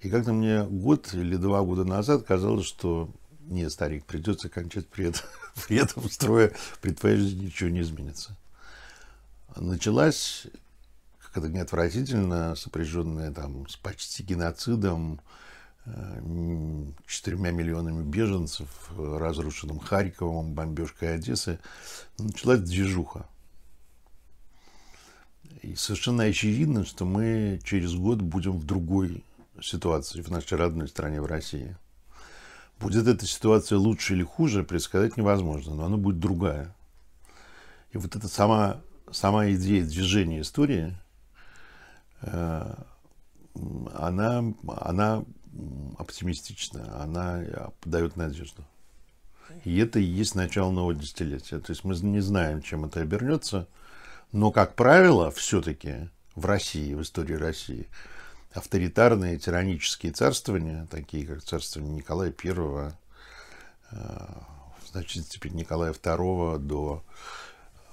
[0.00, 3.10] И как-то мне год или два года назад казалось, что
[3.40, 5.22] не, старик, придется кончать при этом,
[5.66, 6.52] при этом строе,
[6.82, 8.36] при твоей жизни ничего не изменится.
[9.56, 10.46] Началась,
[11.18, 15.20] как это не отвратительно, сопряженная там с почти геноцидом,
[17.06, 21.58] четырьмя миллионами беженцев, разрушенным Харьковом, бомбежкой Одессы,
[22.18, 23.26] началась движуха.
[25.62, 29.24] И совершенно очевидно, что мы через год будем в другой
[29.60, 31.76] ситуации в нашей родной стране, в России.
[32.78, 36.74] Будет эта ситуация лучше или хуже, предсказать невозможно, но она будет другая.
[37.92, 38.80] И вот эта сама,
[39.10, 40.96] сама идея движения истории,
[42.22, 42.74] э,
[43.94, 44.44] она,
[44.76, 45.24] она
[45.98, 48.64] оптимистична, она подает надежду.
[49.64, 51.58] И это и есть начало нового десятилетия.
[51.58, 53.66] То есть мы не знаем, чем это обернется,
[54.32, 57.88] но, как правило, все-таки в России, в истории России,
[58.52, 62.92] авторитарные тиранические царствования, такие как царствование Николая I, э,
[63.90, 67.02] в значительной степени Николая II до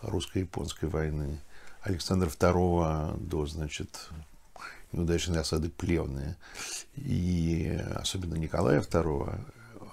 [0.01, 1.39] русско-японской войны,
[1.81, 4.09] Александра II до, значит,
[4.95, 6.37] неудачной осады Плевны,
[6.95, 9.39] и особенно Николая II,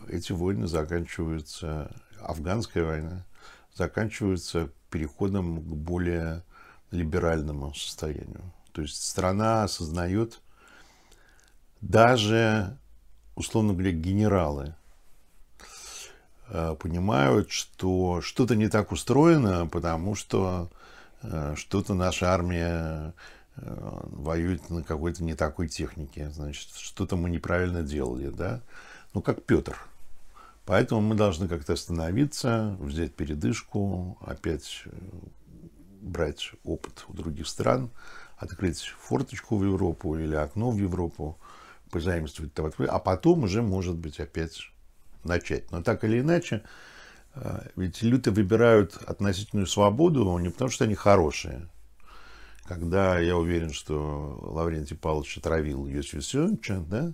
[0.09, 1.91] эти войны заканчиваются,
[2.21, 3.27] афганская война,
[3.75, 6.45] заканчиваются переходом к более
[6.91, 8.53] либеральному состоянию.
[8.73, 10.41] То есть страна осознает,
[11.81, 12.77] даже,
[13.35, 14.75] условно говоря, генералы
[16.49, 20.71] э, понимают, что что-то не так устроено, потому что
[21.23, 23.15] э, что-то наша армия
[23.57, 28.61] воюет на какой-то не такой технике, значит, что-то мы неправильно делали, да,
[29.15, 29.77] ну, как Петр.
[30.65, 34.85] Поэтому мы должны как-то остановиться, взять передышку, опять
[36.01, 37.91] брать опыт у других стран,
[38.37, 41.39] открыть форточку в Европу или окно в Европу,
[41.91, 44.73] позаимствовать того, а потом уже, может быть, опять
[45.25, 45.71] начать.
[45.71, 46.63] Но так или иначе,
[47.35, 51.69] э, ведь люди выбирают относительную свободу не потому, что они хорошие.
[52.73, 57.13] Когда я уверен, что Лаврентий Павлович отравил Иосифа Виссарионовича, да,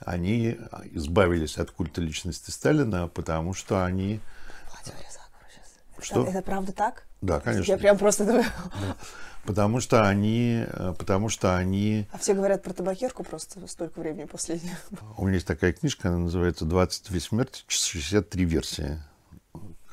[0.00, 0.58] они
[0.92, 4.20] избавились от культа личности Сталина, потому что они...
[5.98, 6.22] Что?
[6.22, 7.06] Это, это правда так?
[7.20, 7.70] Да, конечно.
[7.70, 8.44] Я прям просто думаю...
[8.80, 8.96] Да.
[9.44, 12.08] Потому что они, э, потому что они...
[12.10, 14.76] А все говорят про табакерку просто столько времени последнее.
[15.16, 18.98] У меня есть такая книжка, она называется «22 смерти, 63 версии».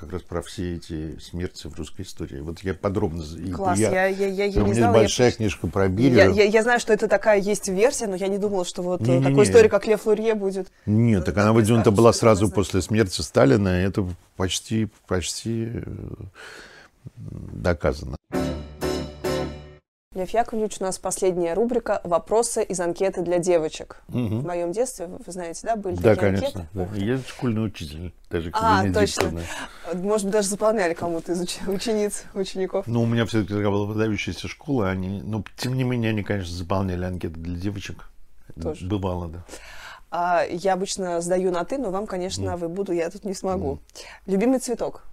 [0.03, 2.41] Как раз про все эти смерти в русской истории.
[2.41, 3.23] Вот я подробно...
[3.53, 4.93] Класс, я, я, я, я у не меня знала.
[4.95, 5.35] большая я...
[5.35, 6.15] книжка про Берию.
[6.15, 8.99] Я, я, я знаю, что это такая есть версия, но я не думала, что вот
[9.01, 10.67] не, такой не, история, как Лев Лурье будет.
[10.85, 13.69] Нет, так она выдвинута была сразу после смерти Сталина.
[13.69, 15.81] Это почти, почти э,
[17.15, 18.17] доказано.
[20.13, 24.03] Лев Яковлевич, у нас последняя рубрика «Вопросы из анкеты для девочек».
[24.09, 24.41] Угу.
[24.41, 26.67] В моем детстве, вы знаете, да, были да, такие конечно, анкеты?
[26.71, 27.05] Да, конечно.
[27.05, 29.41] Я школьный учитель, даже А, точно.
[29.93, 31.57] Может быть, даже заполняли кому-то из уч...
[31.67, 32.85] учениц, учеников.
[32.85, 37.05] Ну, у меня все-таки была выдающаяся школа, они, но тем не менее, они, конечно, заполняли
[37.05, 38.07] анкеты для девочек.
[38.61, 38.85] Тоже.
[38.85, 39.43] Бывало, да.
[40.11, 42.57] А, я обычно сдаю на «ты», но вам, конечно, mm.
[42.57, 43.73] вы буду, я тут не смогу.
[43.73, 44.01] Mm.
[44.27, 45.05] Любимый цветок?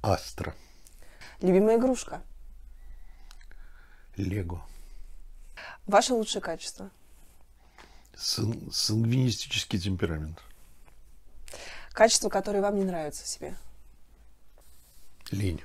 [0.00, 0.54] Астра.
[1.40, 2.20] Любимая игрушка?
[4.16, 4.64] Лего.
[5.86, 6.90] Ваше лучшее качество?
[8.16, 10.42] Сан- сангвинистический темперамент.
[11.92, 13.56] Качество, которое вам не нравится в себе?
[15.30, 15.62] Лень.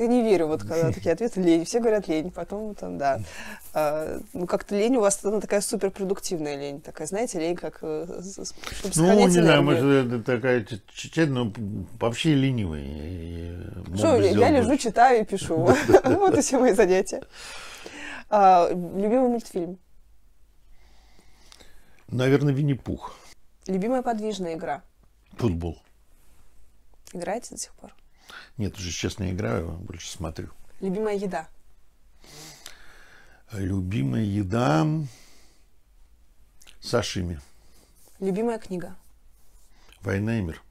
[0.00, 1.66] Ты не верю, вот когда такие ответы лень.
[1.66, 3.20] Все говорят лень, потом там, да.
[3.74, 6.80] А, ну, как-то лень у вас она такая суперпродуктивная лень.
[6.80, 11.52] Такая, знаете, лень, как э, чтобы Ну, не знаю, может, это такая читать, но
[12.00, 13.58] вообще ленивый.
[13.94, 15.56] Что, я лежу, читаю и пишу.
[16.04, 17.22] Вот и все мои занятия.
[18.30, 19.78] А, любимый мультфильм?
[22.08, 23.14] Наверное, Винни-Пух.
[23.66, 24.82] Любимая подвижная игра?
[25.32, 25.82] Футбол.
[27.12, 27.92] Играете до сих пор?
[28.60, 30.50] Нет, уже честно не играю, больше смотрю.
[30.80, 31.48] Любимая еда?
[33.52, 34.86] Любимая еда
[36.78, 37.40] сашими.
[38.18, 38.94] Любимая книга?
[40.02, 40.62] Война и мир.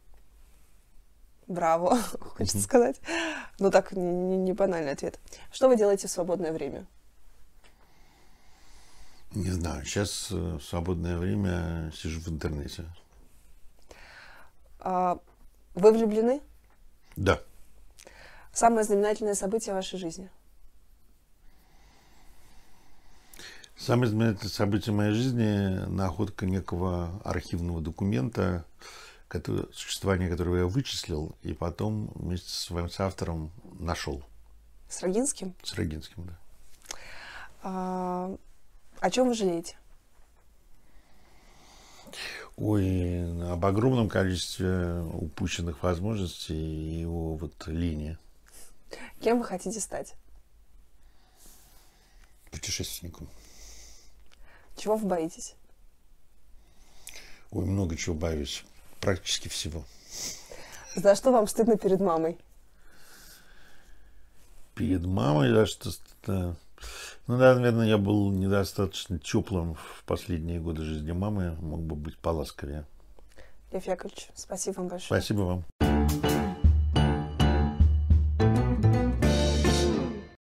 [1.47, 3.01] Браво, хочется сказать.
[3.57, 5.19] Ну так, не, не банальный ответ.
[5.51, 6.85] Что вы делаете в свободное время?
[9.31, 9.83] Не знаю.
[9.83, 12.85] Сейчас э, в свободное время сижу в интернете.
[14.79, 15.17] А,
[15.73, 16.41] вы влюблены?
[17.15, 17.41] Да.
[18.53, 20.29] Самое знаменательное событие в вашей жизни?
[23.77, 28.65] Самое знаменательное событие в моей жизни– находка некого архивного документа,
[29.29, 34.21] который, существование которого я вычислил, и потом вместе с своим автором нашел.
[34.89, 35.55] С Рогинским?
[35.63, 36.39] С Рогинским, да.
[37.61, 38.35] А,
[38.99, 39.77] о чем вы жалеете?
[42.57, 48.17] Ой, об огромном количестве упущенных возможностей и его вот линии.
[49.21, 50.15] Кем вы хотите стать?
[52.51, 53.29] Путешественником.
[54.75, 55.55] Чего вы боитесь?
[57.51, 58.63] Ой, много чего боюсь.
[59.01, 59.83] Практически всего.
[60.95, 62.37] За что вам стыдно перед мамой?
[64.75, 66.55] Перед мамой за что стыдно?
[67.27, 71.55] Ну, да, наверное, я был недостаточно теплым в последние годы жизни мамы.
[71.59, 72.85] Мог бы быть поласковее.
[73.71, 75.21] Лев Яковлевич, спасибо вам большое.
[75.21, 75.88] Спасибо вам.